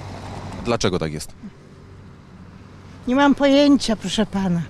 Dlaczego 0.65 0.99
tak 0.99 1.13
jest? 1.13 1.33
Nie 3.09 3.15
mam 3.17 3.35
pojęcia, 3.35 3.97
proszę 3.97 4.27
pana. 4.27 4.63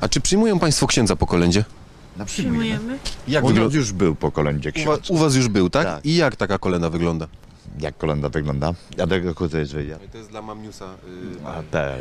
A 0.00 0.08
czy 0.08 0.20
przyjmują 0.20 0.58
państwo 0.58 0.86
księdza 0.86 1.16
po 1.16 1.26
kolędzie? 1.26 1.64
No, 2.16 2.24
przyjmujemy. 2.26 2.98
Jak 3.28 3.44
U 3.44 3.46
nas 3.46 3.54
wygląda? 3.54 3.76
już 3.78 3.92
był 3.92 4.14
po 4.14 4.32
kolędzie 4.32 4.70
U, 4.70 4.72
wa- 4.86 4.96
ksiądz. 4.96 5.10
u 5.10 5.16
was 5.16 5.34
już 5.34 5.48
był, 5.48 5.70
tak? 5.70 5.84
Tak. 5.86 6.06
I 6.06 6.16
jak 6.16 6.36
taka 6.36 6.58
kolenda 6.58 6.90
wygląda? 6.90 7.26
Jak 7.80 7.98
kolenda 7.98 8.28
wygląda? 8.28 8.74
Ja 8.96 9.06
tego 9.06 9.34
to 9.48 9.58
jest 9.58 9.74
wiedział. 9.74 9.98
To 10.12 10.18
jest 10.18 10.30
dla 10.30 10.42
Mamniusa. 10.42 10.86
A 11.46 11.62
tak. 11.70 12.00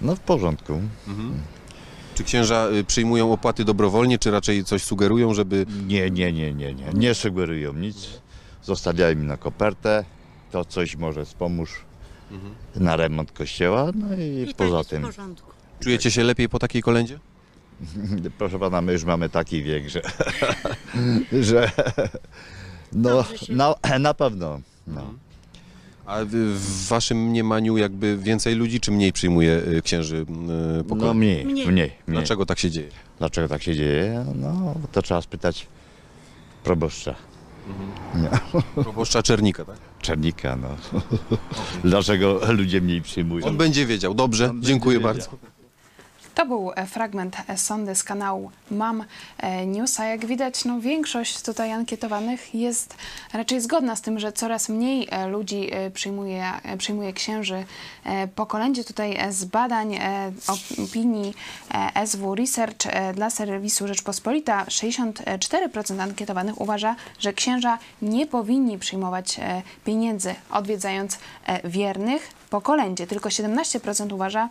No 0.00 0.16
w 0.16 0.20
porządku. 0.20 0.80
Czy 2.14 2.24
księża 2.24 2.68
y, 2.68 2.84
przyjmują 2.84 3.32
opłaty 3.32 3.64
dobrowolnie, 3.64 4.18
czy 4.18 4.30
raczej 4.30 4.64
coś 4.64 4.82
sugerują, 4.82 5.34
żeby... 5.34 5.66
Nie, 5.86 6.10
nie, 6.10 6.32
nie, 6.32 6.52
nie, 6.52 6.74
nie. 6.74 6.84
Nie 6.94 7.14
sugerują 7.14 7.72
nic. 7.72 8.08
Zostawiają 8.62 9.16
mi 9.16 9.26
na 9.26 9.36
kopertę. 9.36 10.04
To 10.50 10.64
coś 10.64 10.96
może 10.96 11.24
wspomóż 11.24 11.84
na 12.76 12.96
remont 12.96 13.32
kościoła. 13.32 13.90
No 13.94 14.06
i, 14.16 14.54
poza 14.56 14.84
tym. 14.84 15.06
Czujecie 15.80 16.10
się 16.10 16.24
lepiej 16.24 16.48
po 16.48 16.58
takiej 16.58 16.82
kolędzie? 16.82 17.18
Proszę 18.38 18.58
pana, 18.58 18.80
my 18.80 18.92
już 18.92 19.04
mamy 19.04 19.28
taki 19.28 19.62
wiek, 19.62 19.88
że. 19.88 20.02
że 21.48 21.70
no, 22.92 23.24
na, 23.48 23.74
na 23.98 24.14
pewno. 24.14 24.60
No. 24.86 25.14
A 26.06 26.18
w, 26.24 26.86
waszym 26.88 27.18
mniemaniu 27.18 27.76
jakby 27.76 28.16
więcej 28.16 28.54
ludzi, 28.54 28.80
czy 28.80 28.90
mniej 28.90 29.12
przyjmuje 29.12 29.62
y, 29.68 29.82
księży 29.82 30.16
y, 30.80 30.84
po 30.84 30.94
no 30.94 31.00
kolędzie? 31.00 31.18
mniej, 31.18 31.44
mniej, 31.44 31.66
mniej. 31.66 31.92
Dlaczego 32.08 32.46
tak 32.46 32.58
się 32.58 32.70
dzieje? 32.70 32.88
Dlaczego 33.18 33.48
tak 33.48 33.62
się 33.62 33.74
dzieje? 33.74 34.26
No, 34.34 34.74
to 34.92 35.02
trzeba 35.02 35.22
spytać 35.22 35.66
proboszcza. 36.64 37.14
Nie. 38.14 38.60
Proboszcza 38.84 39.22
Czernika, 39.22 39.64
tak? 39.64 39.76
Czernika, 40.00 40.56
no. 40.56 40.68
Dlaczego 41.90 42.40
ludzie 42.52 42.80
mniej 42.80 43.02
przyjmują? 43.02 43.46
On 43.46 43.56
będzie 43.56 43.86
wiedział. 43.86 44.14
Dobrze, 44.14 44.52
dziękuję 44.60 44.98
wiedział. 44.98 45.14
bardzo. 45.14 45.53
To 46.34 46.46
był 46.46 46.72
e, 46.76 46.86
fragment 46.86 47.36
e, 47.48 47.58
sądy 47.58 47.94
z 47.94 48.04
kanału 48.04 48.50
Mam 48.70 49.04
e, 49.38 49.66
Newsa. 49.66 50.04
Jak 50.04 50.26
widać, 50.26 50.64
no, 50.64 50.80
większość 50.80 51.42
tutaj 51.42 51.72
ankietowanych 51.72 52.54
jest 52.54 52.96
raczej 53.32 53.60
zgodna 53.60 53.96
z 53.96 54.02
tym, 54.02 54.18
że 54.18 54.32
coraz 54.32 54.68
mniej 54.68 55.08
ludzi 55.28 55.70
przyjmuje, 55.94 56.52
przyjmuje 56.78 57.12
księży 57.12 57.64
po 58.34 58.46
kolędzie. 58.46 58.84
Tutaj 58.84 59.18
z 59.30 59.44
badań 59.44 59.98
opinii 60.84 61.34
SW 62.06 62.34
Research 62.34 62.86
dla 63.14 63.30
serwisu 63.30 63.88
Rzeczpospolita 63.88 64.64
64% 64.64 66.00
ankietowanych 66.00 66.60
uważa, 66.60 66.96
że 67.18 67.32
księża 67.32 67.78
nie 68.02 68.26
powinni 68.26 68.78
przyjmować 68.78 69.40
pieniędzy 69.84 70.34
odwiedzając 70.50 71.18
wiernych 71.64 72.43
po 72.54 72.60
kolędzie. 72.60 73.06
Tylko 73.06 73.28
17% 73.28 74.12
uważa, 74.12 74.48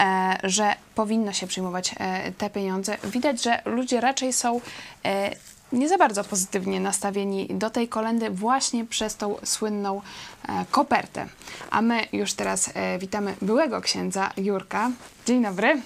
e, 0.00 0.38
że 0.44 0.74
powinno 0.94 1.32
się 1.32 1.46
przyjmować 1.46 1.94
e, 1.98 2.32
te 2.32 2.50
pieniądze. 2.50 2.96
Widać, 3.04 3.42
że 3.42 3.62
ludzie 3.64 4.00
raczej 4.00 4.32
są 4.32 4.60
e, 5.04 5.36
nie 5.72 5.88
za 5.88 5.98
bardzo 5.98 6.24
pozytywnie 6.24 6.80
nastawieni 6.80 7.46
do 7.50 7.70
tej 7.70 7.88
kolendy 7.88 8.30
właśnie 8.30 8.84
przez 8.84 9.16
tą 9.16 9.36
słynną 9.44 10.00
kopertę. 10.70 11.26
A 11.70 11.82
my 11.82 12.06
już 12.12 12.32
teraz 12.32 12.70
witamy 12.98 13.34
byłego 13.42 13.80
księdza 13.80 14.30
Jurka. 14.36 14.90
Dzień 15.26 15.42
dobry. 15.42 15.82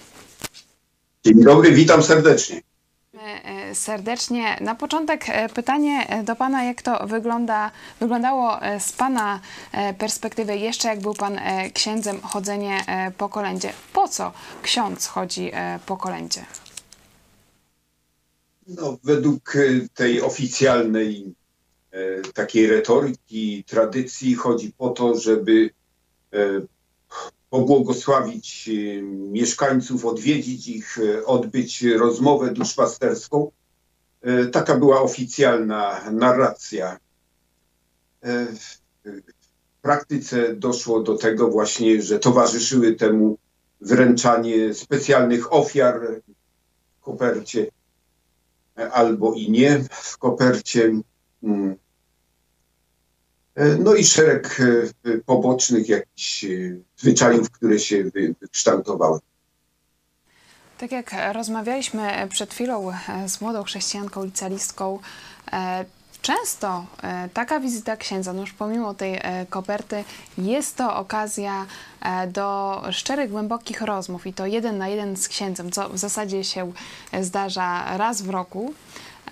Dzień 1.24 1.44
dobry, 1.44 1.72
witam 1.72 2.02
serdecznie. 2.02 2.71
E, 3.22 3.74
Serdecznie. 3.74 4.56
Na 4.60 4.74
początek 4.74 5.24
e, 5.28 5.48
pytanie 5.48 6.06
e, 6.08 6.22
do 6.24 6.36
Pana, 6.36 6.64
jak 6.64 6.82
to 6.82 7.06
wygląda, 7.06 7.70
wyglądało 8.00 8.58
z 8.80 8.92
Pana 8.92 9.40
perspektywy 9.98 10.56
jeszcze 10.56 10.88
jak 10.88 11.00
był 11.00 11.14
Pan 11.14 11.40
księdzem 11.74 12.20
chodzenie 12.20 12.84
po 13.18 13.28
kolędzie. 13.28 13.72
Po 13.92 14.08
co 14.08 14.32
ksiądz 14.62 15.06
chodzi 15.06 15.52
po 15.86 15.96
kolędzie? 15.96 16.44
No, 18.66 18.98
według 19.04 19.56
tej 19.94 20.22
oficjalnej 20.22 21.34
takiej 22.34 22.66
retoryki, 22.66 23.64
tradycji 23.64 24.34
chodzi 24.34 24.72
po 24.78 24.90
to, 24.90 25.18
żeby 25.18 25.70
pobłogosławić 27.52 28.68
e, 28.68 29.02
mieszkańców, 29.02 30.04
odwiedzić 30.04 30.68
ich, 30.68 30.98
e, 30.98 31.26
odbyć 31.26 31.82
rozmowę 31.82 32.50
duszpasterską. 32.50 33.50
E, 34.22 34.46
Taka 34.46 34.78
była 34.78 35.02
oficjalna 35.02 36.10
narracja. 36.10 36.98
w 38.22 38.78
praktyce 39.82 40.54
doszło 40.54 41.02
do 41.02 41.16
tego 41.16 41.48
właśnie, 41.48 42.02
że 42.02 42.18
towarzyszyły 42.18 42.94
temu 42.94 43.38
wręczanie 43.80 44.74
specjalnych 44.74 45.52
ofiar 45.52 46.00
w 46.98 47.00
kopercie 47.00 47.66
albo 48.92 49.34
i 49.34 49.50
nie 49.50 49.84
w 49.90 50.18
kopercie. 50.18 51.00
Mm. 53.54 53.82
No 53.82 53.94
i 53.94 54.04
szereg 54.04 54.60
e, 55.04 55.18
pobocznych 55.18 55.88
jakichś 55.88 56.44
e, 56.44 56.48
zwyczajów, 56.96 57.50
które 57.50 57.78
się 57.78 58.04
wykształtowały. 58.40 59.18
Tak 60.78 60.92
jak 60.92 61.14
rozmawialiśmy 61.32 62.28
przed 62.30 62.54
chwilą 62.54 62.90
e, 62.90 63.28
z 63.28 63.40
młodą 63.40 63.62
chrześcijanką, 63.62 64.24
licealistką, 64.24 64.98
często 66.22 66.86
taka 67.34 67.60
wizyta 67.60 67.96
księdza, 67.96 68.32
no 68.32 68.40
już 68.40 68.52
pomimo 68.52 68.94
tej 68.94 69.20
koperty, 69.50 70.04
jest 70.38 70.76
to 70.76 70.96
okazja 70.96 71.66
do 72.28 72.82
szczerych, 72.90 73.30
głębokich 73.30 73.82
rozmów 73.82 74.26
i 74.26 74.32
to 74.32 74.46
jeden 74.46 74.78
na 74.78 74.88
jeden 74.88 75.16
z 75.16 75.28
księdzem, 75.28 75.70
co 75.70 75.88
w 75.88 75.98
zasadzie 75.98 76.44
się 76.44 76.72
zdarza 77.20 77.96
raz 77.96 78.22
w 78.22 78.30
roku. 78.30 78.74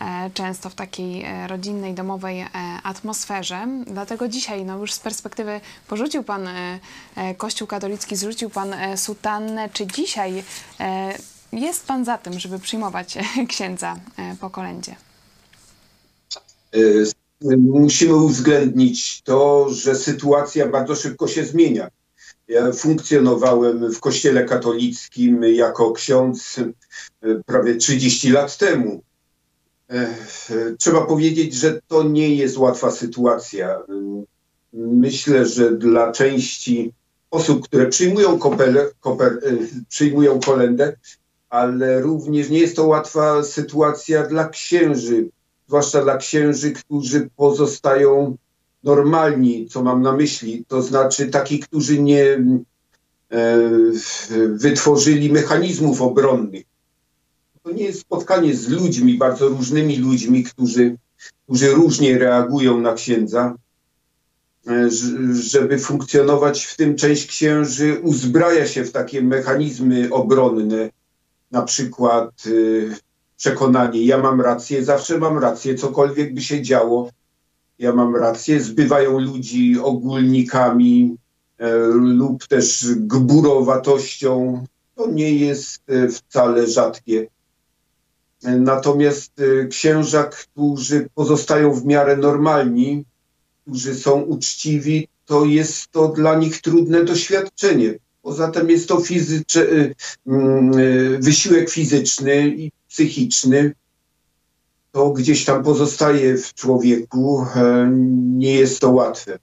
E, 0.01 0.31
często 0.35 0.71
w 0.71 0.75
takiej 0.75 1.25
e, 1.25 1.47
rodzinnej, 1.47 1.95
domowej 1.95 2.41
e, 2.41 2.49
atmosferze. 2.83 3.67
Dlatego 3.87 4.29
dzisiaj, 4.29 4.65
no 4.65 4.79
już 4.79 4.93
z 4.93 4.99
perspektywy, 4.99 5.61
porzucił 5.89 6.23
Pan 6.23 6.49
Kościół 7.37 7.67
katolicki, 7.67 8.17
zrzucił 8.17 8.51
Pan 8.51 8.75
sutannę. 8.97 9.69
Czy 9.73 9.87
dzisiaj 9.87 10.45
jest 11.53 11.87
Pan 11.87 12.05
za 12.05 12.19
tym, 12.19 12.39
żeby 12.39 12.59
przyjmować 12.59 13.19
księdza 13.49 13.97
po 14.41 14.51
kolędzie? 14.51 14.97
Musimy 17.59 18.15
uwzględnić 18.15 19.23
to, 19.23 19.67
że 19.71 19.95
sytuacja 19.95 20.67
bardzo 20.67 20.97
szybko 20.97 21.29
się 21.29 21.45
zmienia. 21.45 21.89
Ja 22.49 22.73
funkcjonowałem 22.73 23.93
w 23.93 24.01
Kościele 24.01 24.45
katolickim 24.45 25.43
jako 25.43 25.93
ksiądz 25.93 26.61
prawie 27.47 27.77
30 27.77 28.31
lat 28.31 28.57
temu. 28.57 29.03
Trzeba 30.79 31.07
powiedzieć, 31.07 31.55
że 31.55 31.81
to 31.89 32.03
nie 32.03 32.35
jest 32.35 32.59
łatwa 32.59 32.91
sytuacja. 32.91 33.83
Myślę, 34.73 35.47
że 35.47 35.73
dla 35.73 36.13
części 36.13 36.93
osób, 37.31 37.65
które 37.65 37.87
przyjmują, 37.87 38.39
koper, 38.39 38.91
koper, 39.01 39.41
przyjmują 39.89 40.41
kolendę, 40.41 40.97
ale 41.49 42.01
również 42.01 42.51
nie 42.51 42.59
jest 42.59 42.77
to 42.77 42.87
łatwa 42.87 43.43
sytuacja 43.43 44.27
dla 44.27 44.49
księży, 44.49 45.29
zwłaszcza 45.67 46.03
dla 46.03 46.17
księży, 46.17 46.73
którzy 46.73 47.29
pozostają 47.37 48.37
normalni, 48.85 49.69
co 49.69 49.83
mam 49.83 50.03
na 50.03 50.13
myśli, 50.13 50.65
to 50.69 50.83
znaczy 50.83 51.27
takich, 51.27 51.65
którzy 51.65 52.03
nie 52.03 52.25
e, 52.25 53.59
wytworzyli 54.49 55.33
mechanizmów 55.33 56.03
obronnych 56.03 56.70
to 57.63 57.73
nie 57.73 57.85
jest 57.85 58.01
spotkanie 58.01 58.55
z 58.55 58.69
ludźmi, 58.69 59.19
bardzo 59.19 59.49
różnymi 59.49 59.97
ludźmi, 59.97 60.45
którzy, 60.45 60.97
którzy 61.45 61.71
różnie 61.71 62.19
reagują 62.19 62.81
na 62.81 62.95
księdza. 62.95 63.55
E, 64.67 64.91
żeby 65.33 65.79
funkcjonować 65.79 66.65
w 66.65 66.77
tym, 66.77 66.97
część 66.97 67.27
księży 67.27 68.01
uzbraja 68.03 68.67
się 68.67 68.85
w 68.85 68.93
takie 68.93 69.23
mechanizmy 69.23 70.09
obronne, 70.11 70.91
na 71.51 71.63
przykład 71.63 72.31
e, 72.47 72.51
przekonanie, 73.37 74.05
ja 74.05 74.19
mam 74.19 74.41
rację, 74.41 74.85
zawsze 74.85 75.19
mam 75.19 75.39
rację, 75.39 75.75
cokolwiek 75.75 76.35
by 76.35 76.41
się 76.41 76.63
działo, 76.63 77.11
ja 77.79 77.93
mam 77.93 78.17
rację, 78.17 78.61
zbywają 78.61 79.19
ludzi 79.19 79.79
ogólnikami 79.83 81.17
e, 81.59 81.77
lub 81.95 82.47
też 82.47 82.87
gburowatością. 82.97 84.65
To 84.95 85.11
nie 85.11 85.35
jest 85.35 85.83
wcale 86.11 86.67
rzadkie. 86.67 87.27
Natomiast 88.43 89.41
y, 89.41 89.69
księża, 89.71 90.25
którzy 90.25 91.09
pozostają 91.15 91.73
w 91.73 91.85
miarę 91.85 92.17
normalni, 92.17 93.05
którzy 93.63 93.95
są 93.95 94.21
uczciwi, 94.21 95.09
to 95.27 95.45
jest 95.45 95.91
to 95.91 96.09
dla 96.09 96.35
nich 96.35 96.61
trudne 96.61 97.05
doświadczenie. 97.05 97.95
Poza 98.23 98.49
tym 98.49 98.71
jest 98.71 98.89
to 98.89 99.03
y, 99.11 99.95
y, 100.27 101.19
wysiłek 101.19 101.71
fizyczny 101.71 102.49
i 102.49 102.73
psychiczny. 102.89 103.75
To 104.93 105.11
gdzieś 105.11 105.45
tam 105.45 105.65
pozostaje 105.65 106.39
w 106.39 106.55
człowieku, 106.55 107.47
e, 107.57 107.91
nie 108.21 108.55
jest 108.55 108.81
to 108.81 108.91
łatwe. 108.91 109.39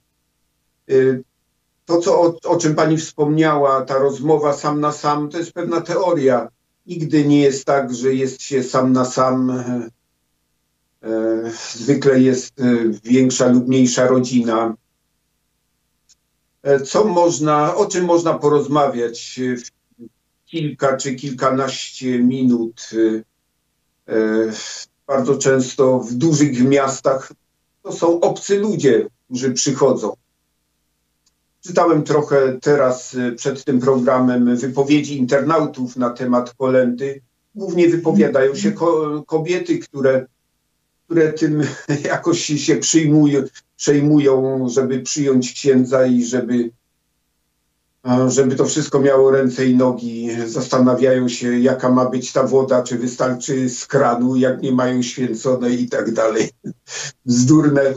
To, 1.84 2.00
co, 2.00 2.20
o, 2.20 2.36
o 2.44 2.56
czym 2.56 2.74
pani 2.74 2.96
wspomniała, 2.96 3.82
ta 3.82 3.98
rozmowa 3.98 4.52
sam 4.52 4.80
na 4.80 4.92
sam, 4.92 5.28
to 5.28 5.38
jest 5.38 5.52
pewna 5.52 5.80
teoria 5.80 6.48
Nigdy 6.88 7.24
nie 7.24 7.40
jest 7.40 7.64
tak, 7.64 7.94
że 7.94 8.14
jest 8.14 8.42
się 8.42 8.62
sam 8.62 8.92
na 8.92 9.04
sam. 9.04 9.50
E, 11.02 11.50
zwykle 11.74 12.20
jest 12.20 12.60
e, 12.60 12.64
większa 13.04 13.48
lub 13.48 13.68
mniejsza 13.68 14.06
rodzina. 14.06 14.74
E, 16.62 16.80
co 16.80 17.04
można, 17.04 17.74
o 17.74 17.86
czym 17.86 18.04
można 18.04 18.34
porozmawiać 18.34 19.40
w 19.40 19.70
kilka 20.46 20.96
czy 20.96 21.14
kilkanaście 21.14 22.18
minut? 22.18 22.90
Bardzo 25.06 25.38
często 25.38 25.98
w 25.98 26.14
dużych 26.14 26.62
miastach 26.62 27.32
to 27.82 27.92
są 27.92 28.20
obcy 28.20 28.58
ludzie, 28.58 29.06
którzy 29.24 29.52
przychodzą. 29.52 30.16
Czytałem 31.68 32.02
trochę 32.02 32.58
teraz 32.60 33.14
y, 33.14 33.32
przed 33.32 33.64
tym 33.64 33.80
programem 33.80 34.56
wypowiedzi 34.56 35.18
internautów 35.18 35.96
na 35.96 36.10
temat 36.10 36.54
kolendy. 36.54 37.20
Głównie 37.54 37.88
wypowiadają 37.88 38.54
się 38.54 38.72
ko 38.72 39.22
kobiety, 39.26 39.78
które, 39.78 40.26
które 41.04 41.32
tym 41.32 41.62
jakoś 42.04 42.40
się 42.40 42.76
przyjmują, 42.76 43.42
przejmują, 43.76 44.68
żeby 44.68 45.00
przyjąć 45.00 45.52
księdza 45.52 46.06
i 46.06 46.24
żeby, 46.24 46.70
żeby 48.28 48.56
to 48.56 48.64
wszystko 48.64 49.00
miało 49.00 49.30
ręce 49.30 49.66
i 49.66 49.76
nogi. 49.76 50.28
Zastanawiają 50.46 51.28
się, 51.28 51.58
jaka 51.58 51.90
ma 51.90 52.10
być 52.10 52.32
ta 52.32 52.42
woda, 52.42 52.82
czy 52.82 52.98
wystarczy 52.98 53.68
z 53.68 53.86
kranu, 53.86 54.36
jak 54.36 54.62
nie 54.62 54.72
mają 54.72 55.02
święconej 55.02 55.82
i 55.82 55.88
tak 55.88 56.12
dalej. 56.12 56.50
Bzdurne 57.26 57.94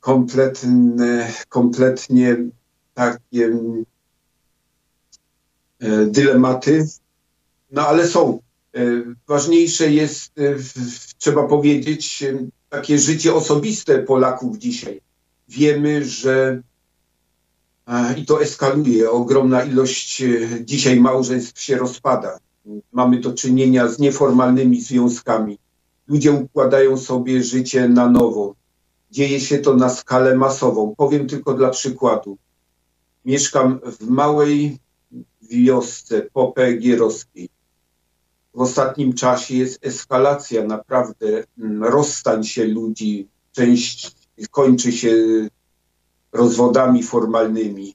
kompletne, 0.00 1.32
kompletnie 1.48 2.36
takie 3.00 3.50
e, 5.80 6.06
dylematy, 6.06 6.86
no 7.72 7.86
ale 7.86 8.08
są. 8.08 8.38
E, 8.74 8.80
ważniejsze 9.28 9.90
jest, 9.90 10.38
e, 10.38 10.56
trzeba 11.18 11.48
powiedzieć, 11.48 12.24
takie 12.68 12.98
życie 12.98 13.34
osobiste 13.34 13.98
Polaków 13.98 14.58
dzisiaj. 14.58 15.00
Wiemy, 15.48 16.04
że 16.04 16.62
i 18.16 18.26
to 18.26 18.42
eskaluje. 18.42 19.10
Ogromna 19.10 19.64
ilość 19.64 20.22
dzisiaj 20.64 21.00
małżeństw 21.00 21.60
się 21.60 21.76
rozpada. 21.76 22.38
Mamy 22.92 23.20
do 23.20 23.34
czynienia 23.34 23.88
z 23.88 23.98
nieformalnymi 23.98 24.80
związkami. 24.80 25.58
Ludzie 26.08 26.32
układają 26.32 26.96
sobie 26.96 27.42
życie 27.42 27.88
na 27.88 28.08
nowo. 28.08 28.54
Dzieje 29.10 29.40
się 29.40 29.58
to 29.58 29.74
na 29.74 29.88
skalę 29.88 30.36
masową. 30.36 30.94
Powiem 30.96 31.26
tylko 31.26 31.54
dla 31.54 31.70
przykładu. 31.70 32.38
Mieszkam 33.24 33.80
w 33.84 34.08
małej 34.08 34.78
wiosce 35.42 36.22
popegierowskiej. 36.22 37.48
W 38.54 38.60
ostatnim 38.60 39.12
czasie 39.12 39.54
jest 39.54 39.86
eskalacja, 39.86 40.64
naprawdę 40.64 41.44
mm, 41.58 41.84
rozstań 41.84 42.44
się 42.44 42.64
ludzi. 42.64 43.28
Część 43.52 44.16
kończy 44.50 44.92
się 44.92 45.14
rozwodami 46.32 47.02
formalnymi. 47.02 47.94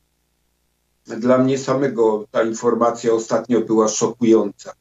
Dla 1.05 1.37
mnie 1.37 1.57
samego 1.57 2.25
ta 2.31 2.43
informacja 2.43 3.13
ostatnio 3.13 3.61
była 3.61 3.87
szokująca. 3.87 4.73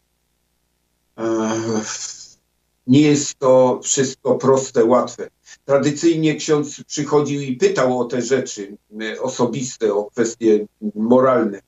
Nie 2.86 3.00
jest 3.00 3.38
to 3.38 3.80
wszystko 3.82 4.34
proste, 4.34 4.84
łatwe. 4.84 5.28
Tradycyjnie 5.64 6.34
ksiądz 6.34 6.84
przychodził 6.86 7.40
i 7.40 7.56
pytał 7.56 8.00
o 8.00 8.04
te 8.04 8.22
rzeczy 8.22 8.76
e, 9.00 9.20
osobiste, 9.20 9.94
o 9.94 10.04
kwestie 10.04 10.66
moralne. 10.94 11.60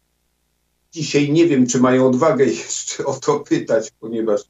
Dzisiaj 0.92 1.32
nie 1.32 1.46
wiem, 1.46 1.66
czy 1.66 1.80
mają 1.80 2.06
odwagę 2.06 2.44
jeszcze 2.64 3.04
o 3.04 3.14
to 3.14 3.40
pytać, 3.40 3.90
ponieważ 4.00 4.40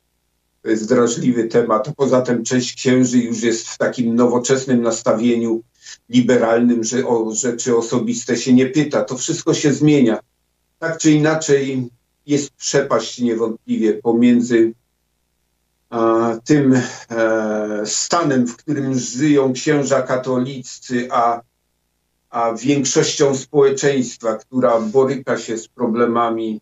to 0.62 0.70
jest 0.70 0.88
drażliwy 0.88 1.44
temat. 1.44 1.88
Poza 1.96 2.22
tym 2.22 2.44
część 2.44 2.74
księży 2.74 3.18
już 3.18 3.42
jest 3.42 3.68
w 3.68 3.78
takim 3.78 4.14
nowoczesnym 4.14 4.82
nastawieniu 4.82 5.62
liberalnym, 6.08 6.84
że 6.84 7.06
o 7.06 7.34
rzeczy 7.34 7.76
osobiste 7.76 8.36
się 8.36 8.52
nie 8.52 8.66
pyta. 8.66 9.04
To 9.04 9.16
wszystko 9.16 9.54
się 9.54 9.72
zmienia. 9.72 10.18
Tak 10.78 10.98
czy 10.98 11.12
inaczej 11.12 11.88
jest 12.26 12.50
przepaść 12.50 13.18
niewątpliwie 13.18 13.92
pomiędzy 13.92 14.72
tym 16.44 16.74
e, 16.74 16.82
stanem, 17.84 18.46
w 18.46 18.56
którym 18.56 18.98
żyją 18.98 19.52
księża 19.52 20.02
katoliccy, 20.02 21.08
a 21.10 21.40
a 22.36 22.54
większością 22.54 23.34
społeczeństwa, 23.34 24.36
która 24.36 24.80
boryka 24.80 25.38
się 25.38 25.58
z 25.58 25.68
problemami 25.68 26.60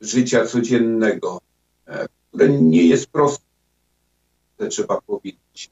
życia 0.00 0.46
codziennego, 0.46 1.40
e, 1.86 2.08
które 2.28 2.48
nie 2.48 2.86
jest 2.86 3.06
proste, 3.06 3.44
trzeba 4.70 5.00
powiedzieć. 5.00 5.70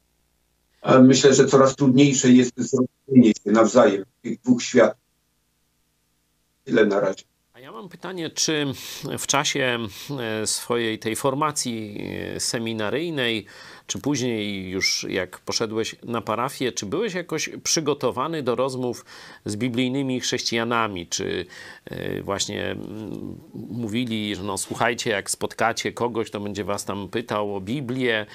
Myślę, 1.01 1.33
że 1.33 1.45
coraz 1.45 1.75
trudniejsze 1.75 2.29
jest 2.29 2.53
zrozumienie 2.57 3.33
się 3.43 3.51
nawzajem 3.51 4.05
tych 4.21 4.39
dwóch 4.39 4.63
światów. 4.63 5.01
Tyle 6.65 6.85
na 6.85 6.99
razie. 6.99 7.23
Mam 7.79 7.89
pytanie, 7.89 8.29
czy 8.29 8.73
w 9.19 9.27
czasie 9.27 9.79
e, 10.19 10.47
swojej 10.47 10.99
tej 10.99 11.15
formacji 11.15 12.01
e, 12.35 12.39
seminaryjnej, 12.39 13.45
czy 13.89 13.99
później 13.99 14.69
już 14.69 15.05
jak 15.09 15.39
poszedłeś 15.39 15.95
na 16.03 16.21
parafię, 16.21 16.71
czy 16.71 16.85
byłeś 16.85 17.13
jakoś 17.13 17.49
przygotowany 17.63 18.43
do 18.43 18.55
rozmów 18.55 19.05
z 19.45 19.55
biblijnymi 19.55 20.19
chrześcijanami? 20.19 21.07
Czy 21.07 21.45
e, 21.85 22.21
właśnie 22.21 22.71
mm, 22.71 23.39
mówili, 23.53 24.35
że 24.35 24.43
no 24.43 24.57
słuchajcie, 24.57 25.09
jak 25.09 25.29
spotkacie 25.29 25.91
kogoś, 25.91 26.31
to 26.31 26.39
będzie 26.39 26.63
was 26.63 26.85
tam 26.85 27.07
pytał 27.07 27.55
o 27.55 27.61
Biblię, 27.61 28.25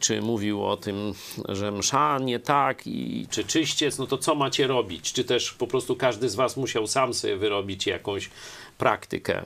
czy 0.00 0.22
mówił 0.22 0.64
o 0.64 0.76
tym, 0.76 1.14
że 1.48 1.72
msza 1.72 2.18
nie 2.18 2.38
tak, 2.38 2.86
i 2.86 3.26
czy 3.30 3.44
czyściec, 3.44 3.98
no 3.98 4.06
to 4.06 4.18
co 4.18 4.34
macie 4.34 4.66
robić? 4.66 5.12
Czy 5.12 5.24
też 5.24 5.52
po 5.52 5.66
prostu 5.66 5.96
każdy 5.96 6.28
z 6.28 6.34
was 6.34 6.56
musiał 6.56 6.86
sam 6.86 7.14
sobie 7.14 7.36
wyrobić 7.36 7.86
jakąś 7.86 8.30
praktykę? 8.78 9.44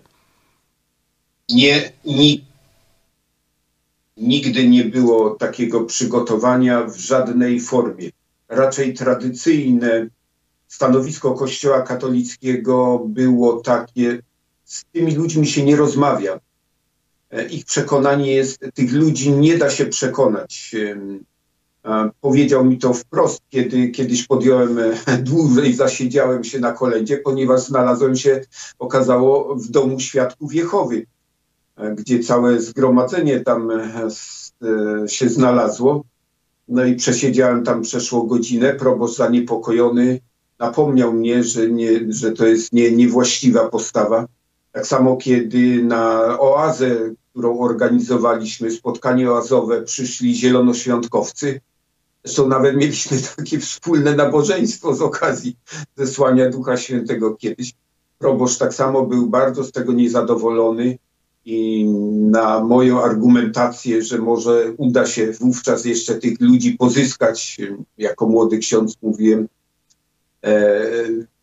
Nie, 1.49 1.93
ni, 2.05 2.45
nigdy 4.23 4.69
nie 4.69 4.85
było 4.85 5.31
takiego 5.31 5.85
przygotowania 5.85 6.85
w 6.85 6.97
żadnej 6.97 7.61
formie. 7.61 8.11
Raczej 8.49 8.95
tradycyjne 8.95 10.09
stanowisko 10.69 11.35
Kościoła 11.35 11.83
katolickiego 11.83 13.05
było 13.07 13.61
takie, 13.61 14.23
z 14.65 14.85
tymi 14.93 15.15
ludźmi 15.15 15.47
się 15.47 15.65
nie 15.65 15.77
rozmawia. 15.77 16.41
E, 17.31 17.49
Ich 17.49 17.65
przekonanie 17.65 18.35
jest, 18.35 18.61
tych 18.75 18.93
ludzi 18.93 19.31
nie 19.31 19.59
da 19.59 19.71
się 19.71 19.87
przekonać. 19.87 20.75
Powiedział 22.21 22.65
mi 22.65 22.79
to 22.79 22.95
wprost, 22.95 23.43
kiedy 23.51 23.89
kiedyś 23.89 24.27
podjąłem 24.27 24.79
e, 24.79 24.93
dłużej, 25.31 25.75
zasiedziałem 25.75 26.45
się 26.45 26.61
na 26.61 26.73
kolędzie, 26.73 27.17
ponieważ 27.17 27.61
znalazłem 27.61 28.17
się, 28.17 28.41
okazało, 28.79 29.57
w 29.57 29.69
domu 29.69 30.01
świadków 30.01 30.55
Jehowy, 30.55 31.07
gdzie 31.77 32.19
całe 32.19 32.61
zgromadzenie 32.61 33.41
tam 33.41 33.71
e, 33.71 33.75
e, 33.75 35.09
się 35.09 35.29
znalazło. 35.29 36.05
No 36.69 36.85
i 36.85 36.97
przesiedziałem 36.97 37.65
tam 37.65 37.83
przeszło 37.83 38.23
godzinę. 38.23 38.75
Proboszcz 38.75 39.17
zaniepokojony 39.17 40.21
napomniał 40.59 41.13
mnie, 41.13 41.45
że, 41.45 41.69
nie, 41.69 41.91
że 42.09 42.33
to 42.33 42.47
jest 42.47 42.73
nie, 42.73 42.93
niewłaściwa 42.93 43.69
postawa. 43.69 44.27
Tak 44.73 44.87
samo 44.87 45.17
kiedy 45.17 45.85
na 45.85 46.21
oazę, 46.39 47.15
którą 47.31 47.59
organizowaliśmy, 47.59 48.71
spotkanie 48.71 49.31
oazowe, 49.31 49.83
przyszli 49.83 50.37
zielonoświątkowcy. 50.37 51.61
Zresztą 52.25 52.49
nawet 52.49 52.77
mieliśmy 52.77 53.19
takie 53.37 53.59
wspólne 53.59 54.15
nabożeństwo 54.15 54.95
z 54.95 55.03
okazji 55.03 55.57
zesłania 55.97 56.51
Ducha 56.51 56.77
Świętego 56.77 57.35
kiedyś. 57.35 57.75
Proboszcz 58.19 58.59
tak 58.59 58.75
samo 58.75 59.07
był 59.07 59.27
bardzo 59.27 59.65
z 59.65 59.73
tego 59.73 59.93
niezadowolony 59.93 60.99
i 61.45 61.85
na 62.31 62.65
moją 62.65 63.03
argumentację, 63.03 64.03
że 64.03 64.19
może 64.19 64.73
uda 64.77 65.07
się 65.07 65.33
wówczas 65.33 65.85
jeszcze 65.85 66.15
tych 66.15 66.41
ludzi 66.41 66.73
pozyskać, 66.73 67.61
jako 67.99 68.27
młody 68.27 68.59
ksiądz 68.59 68.97
mówiłem, 69.03 69.49
e, 70.45 70.83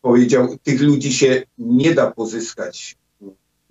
powiedział, 0.01 0.57
tych 0.63 0.81
ludzi 0.81 1.13
się 1.13 1.43
nie 1.57 1.95
da 1.95 2.11
pozyskać. 2.11 2.97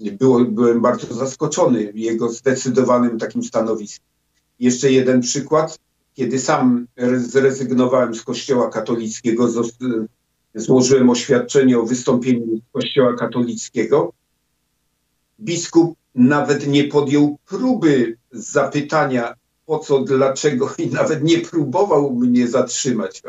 Było, 0.01 0.45
byłem 0.45 0.81
bardzo 0.81 1.15
zaskoczony 1.15 1.93
jego 1.95 2.29
zdecydowanym 2.29 3.19
takim 3.19 3.43
stanowiskiem. 3.43 4.07
Jeszcze 4.61 4.93
jeden 4.93 5.21
przykład. 5.21 5.79
Kiedy 6.15 6.39
sam 6.39 6.87
re- 6.97 7.21
zrezygnowałem 7.21 8.15
z 8.15 8.23
Kościoła 8.23 8.71
katolickiego, 8.71 9.49
złożyłem 10.55 11.11
oświadczenie 11.11 11.79
o 11.79 11.87
wystąpieniu 11.87 12.57
z 12.57 12.73
Kościoła 12.73 13.17
katolickiego, 13.17 14.13
biskup 15.41 15.97
nawet 16.19 16.67
nie 16.67 16.85
podjął 16.85 17.39
próby 17.47 18.17
zapytania 18.31 19.35
po 19.67 19.79
co, 19.79 20.01
dlaczego 20.01 20.75
i 20.79 20.87
nawet 20.91 21.25
nie 21.25 21.39
próbował 21.39 22.11
mnie 22.11 22.49
zatrzymać. 22.49 23.23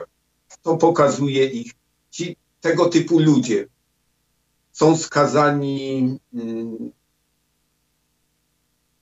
To 0.61 0.77
pokazuje 0.77 1.45
ich. 1.45 1.71
Ci, 2.11 2.35
tego 2.61 2.85
typu 2.85 3.19
ludzie 3.19 3.67
są 4.71 4.97
skazani 4.97 6.17
mm, 6.33 6.91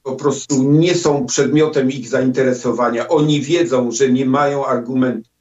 po 0.03 0.15
prostu 0.15 0.63
nie 0.63 0.95
są 0.95 1.25
przedmiotem 1.25 1.91
ich 1.91 2.09
zainteresowania. 2.09 3.07
Oni 3.07 3.41
wiedzą, 3.41 3.91
że 3.91 4.09
nie 4.09 4.25
mają 4.25 4.65
argumentów. 4.65 5.31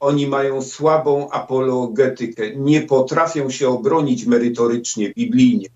Oni 0.00 0.26
mają 0.26 0.62
słabą 0.62 1.30
apologetykę, 1.30 2.56
nie 2.56 2.82
potrafią 2.82 3.50
się 3.50 3.68
obronić 3.68 4.26
merytorycznie, 4.26 5.12
biblijnie. 5.12 5.68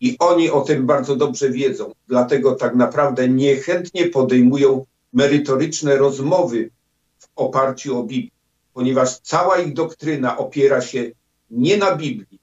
I 0.00 0.16
oni 0.18 0.50
o 0.50 0.60
tym 0.60 0.86
bardzo 0.86 1.16
dobrze 1.16 1.50
wiedzą. 1.50 1.92
Dlatego 2.08 2.54
tak 2.54 2.74
naprawdę 2.74 3.28
niechętnie 3.28 4.06
podejmują 4.06 4.86
merytoryczne 5.12 5.96
rozmowy 5.96 6.70
w 7.18 7.28
oparciu 7.36 7.98
o 7.98 8.02
Biblię, 8.02 8.30
ponieważ 8.74 9.18
cała 9.18 9.58
ich 9.58 9.74
doktryna 9.74 10.38
opiera 10.38 10.80
się 10.80 11.10
nie 11.50 11.76
na 11.76 11.96
Biblii, 11.96 12.38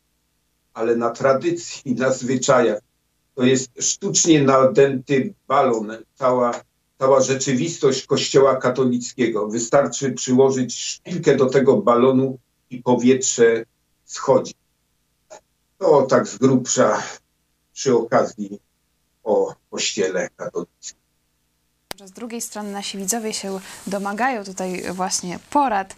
ale 0.74 0.95
na 0.95 1.10
tradycji, 1.10 1.95
na 1.95 2.12
zwyczajach. 2.12 2.80
To 3.36 3.43
jest 3.43 3.72
sztucznie 3.80 4.43
nadęty 4.43 5.34
balon, 5.47 5.91
cała, 6.14 6.62
cała 6.99 7.22
rzeczywistość 7.22 8.06
Kościoła 8.06 8.56
katolickiego. 8.56 9.47
Wystarczy 9.47 10.12
przyłożyć 10.12 10.76
szpilkę 10.76 11.36
do 11.36 11.45
tego 11.45 11.78
balonu 11.78 12.39
i 12.70 12.84
powietrze 12.84 13.66
schodzi. 14.06 14.54
To 15.78 16.01
tak 16.01 16.28
z 16.28 16.38
grubsza 16.38 17.04
przy 17.74 17.96
okazji 17.96 18.60
o 19.24 19.56
Kościele 19.72 20.30
katolickim. 20.36 21.04
Z 22.06 22.12
drugiej 22.12 22.42
strony 22.42 22.72
nasi 22.72 22.98
widzowie 22.98 23.34
się 23.34 23.60
domagają 23.88 24.44
tutaj 24.44 24.84
właśnie 24.94 25.40
porad. 25.50 25.96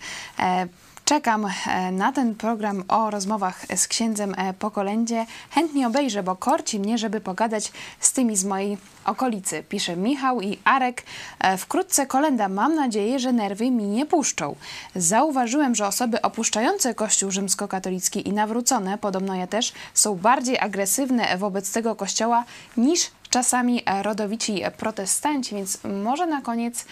Czekam 1.06 1.46
e, 1.68 1.92
na 1.92 2.12
ten 2.12 2.36
program 2.36 2.84
o 2.88 3.10
rozmowach 3.10 3.66
z 3.76 3.88
księdzem 3.88 4.36
e, 4.38 4.54
po 4.54 4.72
kolędzie. 4.72 5.26
Chętnie 5.50 5.88
obejrzę, 5.88 6.24
bo 6.24 6.36
korci 6.36 6.80
mnie, 6.80 6.98
żeby 6.98 7.22
pogadać 7.22 7.72
z 8.00 8.14
tymi 8.14 8.36
z 8.38 8.46
mojej 8.46 8.78
okolicy. 9.06 9.64
Pisze 9.70 9.96
Michał 9.96 10.42
i 10.42 10.58
Arek. 10.64 11.04
E, 11.40 11.58
Wkrótce 11.58 12.06
kolenda. 12.06 12.50
Mam 12.50 12.76
nadzieję, 12.76 13.20
że 13.20 13.34
nerwy 13.34 13.72
mi 13.72 13.84
nie 13.84 14.06
puszczą. 14.06 14.56
Zauważyłem, 14.96 15.76
że 15.76 15.88
osoby 15.88 16.22
opuszczające 16.22 16.96
Kościół 16.96 17.32
rzymskokatolicki 17.32 18.28
i 18.28 18.34
nawrócone, 18.34 18.98
podobno 18.98 19.36
ja 19.36 19.48
też, 19.48 19.74
są 19.94 20.16
bardziej 20.16 20.60
agresywne 20.60 21.38
wobec 21.38 21.72
tego 21.72 21.96
kościoła 21.96 22.44
niż 22.78 23.12
czasami 23.30 23.84
rodowici 24.02 24.62
protestanci, 24.78 25.56
więc 25.56 25.78
może 26.04 26.26
na 26.26 26.42
koniec 26.42 26.86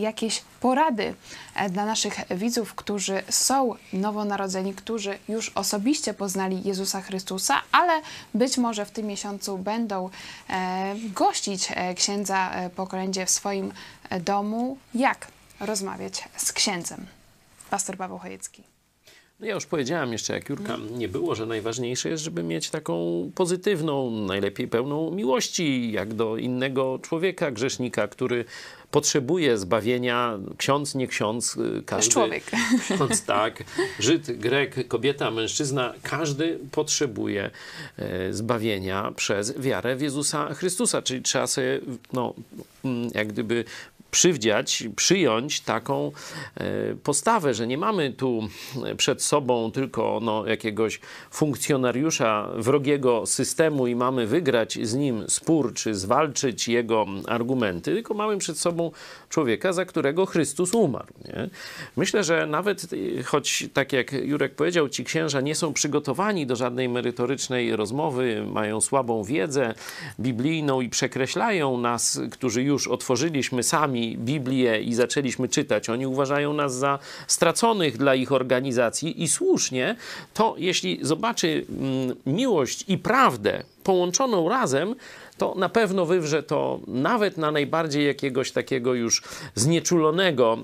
jakieś 0.00 0.42
porady 0.60 1.14
e, 1.54 1.70
dla 1.70 1.86
naszych 1.86 2.14
widzów, 2.30 2.74
którzy 2.74 3.22
są 3.28 3.74
nowonarodzeni, 3.92 4.74
którzy 4.74 5.18
już 5.28 5.48
osobiście 5.54 6.14
poznali 6.14 6.62
Jezusa 6.64 7.00
Chrystusa, 7.00 7.62
ale 7.72 8.00
być 8.34 8.58
może 8.58 8.84
w 8.84 8.90
tym 8.90 9.06
miesiącu 9.06 9.58
będą 9.58 10.10
e, 10.50 10.94
gościć 11.14 11.68
e, 11.70 11.94
księdza 11.94 12.50
e, 12.50 12.70
po 12.70 12.86
kolędzie 12.86 13.26
w 13.26 13.30
swoim 13.30 13.72
e, 14.10 14.20
domu. 14.20 14.78
Jak 14.94 15.26
rozmawiać 15.60 16.28
z 16.36 16.52
księdzem? 16.52 17.06
Pastor 17.70 17.96
Paweł 17.96 18.18
Chojecki. 18.18 18.69
No 19.40 19.46
ja 19.46 19.54
już 19.54 19.66
powiedziałem 19.66 20.12
jeszcze, 20.12 20.34
jak 20.34 20.48
Jurka 20.48 20.76
nie 20.96 21.08
było, 21.08 21.34
że 21.34 21.46
najważniejsze 21.46 22.08
jest, 22.08 22.24
żeby 22.24 22.42
mieć 22.42 22.70
taką 22.70 23.30
pozytywną, 23.34 24.10
najlepiej 24.10 24.68
pełną 24.68 25.10
miłości, 25.10 25.92
jak 25.92 26.14
do 26.14 26.36
innego 26.36 26.98
człowieka, 27.02 27.50
grzesznika, 27.50 28.08
który 28.08 28.44
potrzebuje 28.90 29.58
zbawienia. 29.58 30.38
Ksiądz, 30.56 30.94
nie 30.94 31.08
ksiądz, 31.08 31.56
y, 31.56 31.82
każdy. 31.86 32.12
człowiek. 32.12 32.44
Ksiądz, 32.94 33.24
tak. 33.24 33.64
Żyd, 33.98 34.38
Grek, 34.38 34.88
kobieta, 34.88 35.30
mężczyzna, 35.30 35.94
każdy 36.02 36.58
potrzebuje 36.70 37.50
e, 37.98 38.32
zbawienia 38.32 39.12
przez 39.16 39.60
wiarę 39.60 39.96
w 39.96 40.00
Jezusa 40.00 40.54
Chrystusa. 40.54 41.02
Czyli 41.02 41.22
trzeba 41.22 41.46
sobie, 41.46 41.80
no, 42.12 42.34
mm, 42.84 43.10
jak 43.14 43.28
gdyby 43.28 43.64
przywdziać, 44.10 44.84
przyjąć 44.96 45.60
taką 45.60 46.12
e, 46.54 46.94
postawę, 46.94 47.54
że 47.54 47.66
nie 47.66 47.78
mamy 47.78 48.12
tu 48.12 48.48
przed 48.96 49.22
sobą 49.22 49.70
tylko 49.70 50.20
no, 50.22 50.46
jakiegoś 50.46 51.00
funkcjonariusza 51.30 52.48
wrogiego 52.56 53.26
systemu 53.26 53.86
i 53.86 53.94
mamy 53.94 54.26
wygrać 54.26 54.78
z 54.82 54.94
nim 54.94 55.24
spór, 55.28 55.74
czy 55.74 55.94
zwalczyć 55.94 56.68
jego 56.68 57.06
argumenty, 57.26 57.94
tylko 57.94 58.14
mamy 58.14 58.38
przed 58.38 58.58
sobą 58.58 58.90
człowieka, 59.28 59.72
za 59.72 59.84
którego 59.84 60.26
Chrystus 60.26 60.74
umarł. 60.74 61.06
Nie? 61.24 61.48
Myślę, 61.96 62.24
że 62.24 62.46
nawet, 62.46 62.86
choć 63.24 63.64
tak 63.72 63.92
jak 63.92 64.12
Jurek 64.12 64.54
powiedział, 64.54 64.88
ci 64.88 65.04
księża 65.04 65.40
nie 65.40 65.54
są 65.54 65.72
przygotowani 65.72 66.46
do 66.46 66.56
żadnej 66.56 66.88
merytorycznej 66.88 67.76
rozmowy, 67.76 68.46
mają 68.52 68.80
słabą 68.80 69.24
wiedzę 69.24 69.74
biblijną 70.20 70.80
i 70.80 70.88
przekreślają 70.88 71.76
nas, 71.78 72.20
którzy 72.30 72.62
już 72.62 72.88
otworzyliśmy 72.88 73.62
sami 73.62 73.99
Biblię 74.18 74.80
i 74.80 74.94
zaczęliśmy 74.94 75.48
czytać. 75.48 75.88
Oni 75.88 76.06
uważają 76.06 76.52
nas 76.52 76.74
za 76.74 76.98
straconych 77.26 77.98
dla 77.98 78.14
ich 78.14 78.32
organizacji 78.32 79.22
i 79.22 79.28
słusznie, 79.28 79.96
to 80.34 80.54
jeśli 80.58 80.98
zobaczy 81.02 81.66
mm, 81.68 82.16
miłość 82.26 82.84
i 82.88 82.98
prawdę 82.98 83.62
połączoną 83.84 84.48
razem, 84.48 84.94
to 85.38 85.54
na 85.54 85.68
pewno 85.68 86.06
wywrze 86.06 86.42
to 86.42 86.80
nawet 86.86 87.38
na 87.38 87.50
najbardziej 87.50 88.06
jakiegoś 88.06 88.52
takiego 88.52 88.94
już 88.94 89.22
znieczulonego 89.54 90.58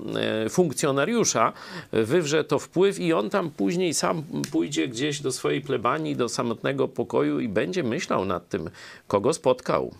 e, 0.45 0.49
funkcjonariusza, 0.49 1.53
wywrze 1.91 2.43
to 2.43 2.59
wpływ 2.59 2.99
i 2.99 3.13
on 3.13 3.29
tam 3.29 3.49
później 3.49 3.93
sam 3.93 4.23
pójdzie 4.51 4.87
gdzieś 4.87 5.21
do 5.21 5.31
swojej 5.31 5.61
plebanii, 5.61 6.15
do 6.15 6.29
samotnego 6.29 6.87
pokoju 6.87 7.39
i 7.39 7.47
będzie 7.47 7.83
myślał 7.83 8.25
nad 8.25 8.49
tym, 8.49 8.69
kogo 9.07 9.33
spotkał 9.33 9.91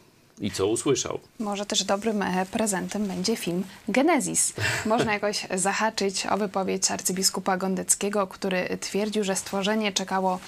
i 0.41 0.51
co 0.51 0.67
usłyszał. 0.67 1.19
Może 1.39 1.65
też 1.65 1.83
dobrym 1.83 2.21
e, 2.21 2.45
prezentem 2.51 3.07
będzie 3.07 3.35
film 3.35 3.63
Genezis. 3.87 4.53
Można 4.85 5.13
jakoś 5.13 5.47
zahaczyć 5.55 6.27
o 6.27 6.37
wypowiedź 6.37 6.91
arcybiskupa 6.91 7.57
Gondeckiego, 7.57 8.27
który 8.27 8.77
twierdził, 8.81 9.23
że 9.23 9.35
stworzenie 9.35 9.91
czekało 9.91 10.39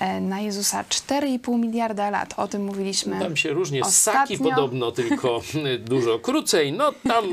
e, 0.00 0.20
na 0.20 0.40
Jezusa 0.40 0.82
4,5 0.82 1.58
miliarda 1.58 2.10
lat. 2.10 2.34
O 2.36 2.48
tym 2.48 2.64
mówiliśmy. 2.64 3.18
Tam 3.18 3.36
się 3.36 3.50
różnie 3.52 3.80
ostatnio. 3.80 4.36
ssaki 4.36 4.38
podobno, 4.38 4.92
tylko 4.92 5.40
dużo 5.90 6.18
krócej. 6.18 6.72
No 6.72 6.92
tam 7.08 7.24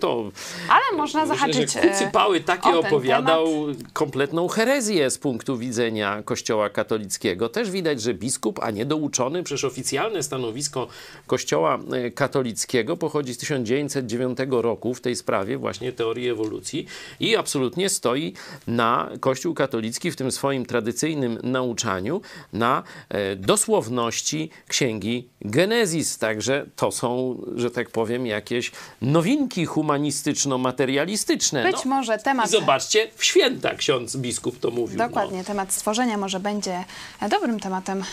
to... 0.00 0.30
Ale 0.68 0.96
można 0.96 1.20
myślę, 1.20 1.36
zahaczyć 1.36 1.72
że 1.72 1.80
Kucypały 1.80 2.40
takie 2.40 2.70
opowiadał 2.70 3.46
kompletną 3.92 4.48
herezję 4.48 5.10
z 5.10 5.18
punktu 5.18 5.58
widzenia 5.58 6.22
Kościoła 6.22 6.70
katolickiego. 6.70 7.48
Też 7.48 7.70
widać, 7.70 8.02
że 8.02 8.14
biskup, 8.14 8.60
a 8.62 8.70
nie 8.70 8.86
douczony, 8.86 9.42
przecież 9.42 9.64
oficjalne 9.64 10.22
stanowisko 10.22 10.88
Kościoła 11.26 11.59
e, 11.66 12.10
katolickiego 12.10 12.96
pochodzi 12.96 13.34
z 13.34 13.38
1909 13.38 14.38
roku 14.50 14.94
w 14.94 15.00
tej 15.00 15.16
sprawie 15.16 15.58
właśnie 15.58 15.92
teorii 15.92 16.28
ewolucji 16.28 16.86
i 17.20 17.36
absolutnie 17.36 17.88
stoi 17.88 18.34
na 18.66 19.10
Kościół 19.20 19.54
katolicki 19.54 20.10
w 20.10 20.16
tym 20.16 20.32
swoim 20.32 20.66
tradycyjnym 20.66 21.38
nauczaniu 21.42 22.20
na 22.52 22.82
e, 23.08 23.36
dosłowności 23.36 24.50
księgi 24.68 25.28
Genezis. 25.40 26.18
Także 26.18 26.66
to 26.76 26.92
są, 26.92 27.40
że 27.56 27.70
tak 27.70 27.90
powiem, 27.90 28.26
jakieś 28.26 28.72
nowinki 29.02 29.66
humanistyczno-materialistyczne. 29.66 31.62
Być 31.62 31.84
może 31.84 32.18
temat... 32.18 32.46
I 32.46 32.50
zobaczcie, 32.50 33.10
w 33.16 33.24
święta 33.24 33.74
ksiądz 33.74 34.16
biskup 34.16 34.58
to 34.58 34.70
mówił. 34.70 34.98
Dokładnie, 34.98 35.44
temat 35.44 35.72
stworzenia 35.72 36.16
może 36.16 36.40
będzie 36.40 36.84
dobrym 37.30 37.60
tematem 37.60 38.02
e, 38.02 38.04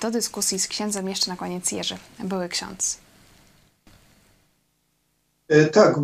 do 0.00 0.10
dyskusji 0.10 0.58
z 0.58 0.68
księdzem. 0.68 1.08
Jeszcze 1.08 1.30
na 1.30 1.36
koniec 1.36 1.72
Jerzy, 1.72 1.96
były 2.18 2.48
ksiądz. 2.48 2.93
E, 5.48 5.64
Tak, 5.66 5.98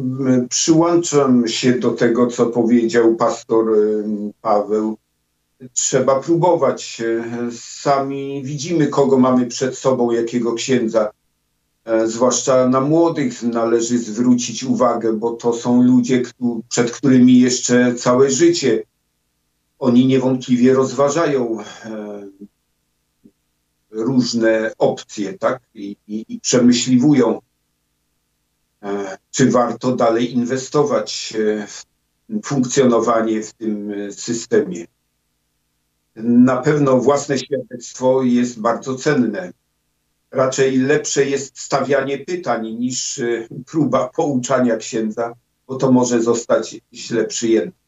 przyłączam 0.49 1.49
się 1.49 1.73
do 1.79 1.91
tego, 1.91 2.27
co 2.27 2.47
powiedział 2.47 3.17
pastor 3.17 3.69
em, 3.79 4.33
Paweł. 4.43 4.97
Trzeba 5.73 6.21
próbować. 6.21 7.01
E, 7.01 7.25
Sami 7.53 8.43
widzimy, 8.45 8.87
kogo 8.87 9.19
mamy 9.19 9.47
przed 9.47 9.79
sobą, 9.79 10.11
jakiego 10.11 10.55
księdza. 10.55 11.11
E, 11.85 12.07
Zwłaszcza 12.07 12.69
na 12.69 12.81
młodych 12.81 13.43
należy 13.43 13.99
zwrócić 13.99 14.65
uwagę, 14.65 15.13
bo 15.13 15.33
to 15.33 15.53
są 15.53 15.83
ludzie, 15.83 16.23
przed 16.69 16.91
którymi 16.91 17.41
jeszcze 17.41 17.95
całe 17.95 18.31
życie. 18.31 18.83
Oni 19.79 20.07
niewątpliwie 20.07 20.75
rozważają 20.75 21.59
różne 23.91 24.73
opcje, 24.79 25.39
tak? 25.39 25.61
I, 25.75 25.97
i, 26.09 26.25
i 26.29 26.41
przemyśliwują 26.41 27.39
czy 29.31 29.51
warto 29.51 29.97
dalej 29.97 30.33
inwestować 30.33 31.35
e, 31.39 31.67
w 31.67 31.85
funkcjonowanie 32.45 33.43
w 33.43 33.53
tym 33.53 33.93
e, 33.93 34.13
systemie. 34.13 34.87
Na 36.17 36.57
pewno 36.57 36.99
własne 36.99 37.39
świadectwo 37.39 38.23
jest 38.23 38.61
bardzo 38.61 38.95
cenne. 38.95 39.53
Raczej 40.31 40.79
lepsze 40.79 41.25
jest 41.25 41.61
stawianie 41.61 42.19
pytań 42.19 42.69
niż 42.69 43.19
e, 43.19 43.49
próba 43.67 44.09
pouczania 44.09 44.77
księdza, 44.77 45.35
bo 45.67 45.77
to 45.77 45.93
może 45.93 46.23
zostać 46.23 46.81
źle 46.93 47.25
przyjęte. 47.25 47.80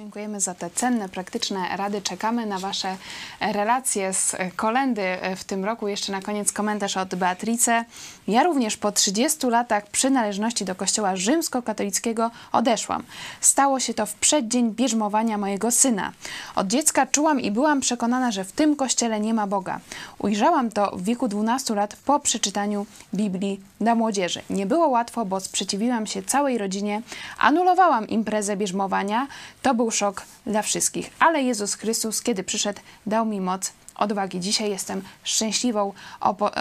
Dziękujemy 0.00 0.40
za 0.40 0.54
te 0.54 0.70
cenne, 0.70 1.08
praktyczne 1.08 1.76
rady. 1.76 2.02
Czekamy 2.02 2.46
na 2.46 2.58
Wasze 2.58 2.96
relacje 3.40 4.12
z 4.12 4.36
kolendy 4.56 5.02
w 5.36 5.44
tym 5.44 5.64
roku. 5.64 5.88
Jeszcze 5.88 6.12
na 6.12 6.20
koniec 6.20 6.52
komentarz 6.52 6.96
od 6.96 7.14
Beatrice. 7.14 7.84
Ja 8.28 8.42
również 8.42 8.76
po 8.76 8.92
30 8.92 9.46
latach 9.46 9.86
przynależności 9.86 10.64
do 10.64 10.74
Kościoła 10.74 11.16
rzymskokatolickiego 11.16 12.30
odeszłam. 12.52 13.02
Stało 13.40 13.80
się 13.80 13.94
to 13.94 14.06
w 14.06 14.14
przeddzień 14.14 14.70
bierzmowania 14.70 15.38
mojego 15.38 15.70
syna. 15.70 16.12
Od 16.54 16.66
dziecka 16.66 17.06
czułam 17.06 17.40
i 17.40 17.50
byłam 17.50 17.80
przekonana, 17.80 18.30
że 18.32 18.44
w 18.44 18.52
tym 18.52 18.76
kościele 18.76 19.20
nie 19.20 19.34
ma 19.34 19.46
Boga. 19.46 19.80
Ujrzałam 20.18 20.70
to 20.70 20.96
w 20.96 21.02
wieku 21.02 21.28
12 21.28 21.74
lat 21.74 21.96
po 22.04 22.20
przeczytaniu 22.20 22.86
Biblii 23.14 23.60
dla 23.80 23.94
młodzieży. 23.94 24.42
Nie 24.50 24.66
było 24.66 24.88
łatwo, 24.88 25.24
bo 25.24 25.40
sprzeciwiłam 25.40 26.06
się 26.06 26.22
całej 26.22 26.58
rodzinie, 26.58 27.02
anulowałam 27.38 28.08
imprezę 28.08 28.56
bierzmowania. 28.56 29.26
To 29.62 29.74
był 29.74 29.89
szok 29.90 30.22
dla 30.46 30.62
wszystkich. 30.62 31.10
Ale 31.18 31.42
Jezus 31.42 31.74
Chrystus, 31.74 32.22
kiedy 32.22 32.44
przyszedł, 32.44 32.80
dał 33.06 33.26
mi 33.26 33.40
moc 33.40 33.72
odwagi. 34.00 34.40
Dzisiaj 34.40 34.70
jestem 34.70 35.02
szczęśliwą 35.24 35.92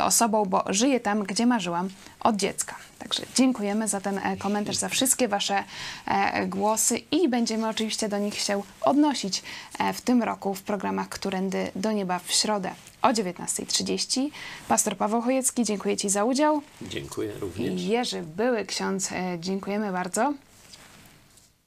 osobą, 0.05 0.45
bo 0.45 0.63
żyję 0.69 0.99
tam, 0.99 1.23
gdzie 1.23 1.45
marzyłam 1.45 1.89
od 2.19 2.35
dziecka. 2.35 2.75
Także 2.99 3.23
dziękujemy 3.35 3.87
za 3.87 4.01
ten 4.01 4.17
e, 4.17 4.37
komentarz, 4.37 4.75
za 4.75 4.89
wszystkie 4.89 5.27
Wasze 5.27 5.63
e, 6.05 6.47
głosy 6.47 6.97
i 6.97 7.29
będziemy 7.29 7.67
oczywiście 7.67 8.09
do 8.09 8.17
nich 8.17 8.39
się 8.39 8.61
odnosić 8.81 9.43
e, 9.79 9.93
w 9.93 10.01
tym 10.01 10.23
roku 10.23 10.53
w 10.53 10.61
programach 10.61 11.09
Którędy 11.09 11.71
do 11.75 11.91
Nieba 11.91 12.19
w 12.19 12.31
środę 12.31 12.71
o 13.01 13.07
19.30. 13.07 14.29
Pastor 14.67 14.97
Paweł 14.97 15.21
Chojecki, 15.21 15.63
dziękuję 15.63 15.97
Ci 15.97 16.09
za 16.09 16.23
udział. 16.23 16.61
Dziękuję 16.81 17.33
również. 17.39 17.81
Jerzy 17.81 18.21
Były 18.21 18.65
Ksiądz, 18.65 19.09
dziękujemy 19.39 19.91
bardzo. 19.91 20.33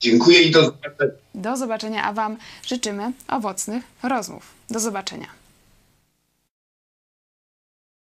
Dziękuję 0.02 0.42
i 0.42 0.50
do 0.50 0.62
zobaczenia. 0.62 1.12
Do 1.34 1.56
zobaczenia, 1.56 2.04
a 2.04 2.12
Wam 2.12 2.36
życzymy 2.66 3.12
owocnych 3.28 3.84
rozmów. 4.02 4.42
Do 4.70 4.80
zobaczenia. 4.80 5.41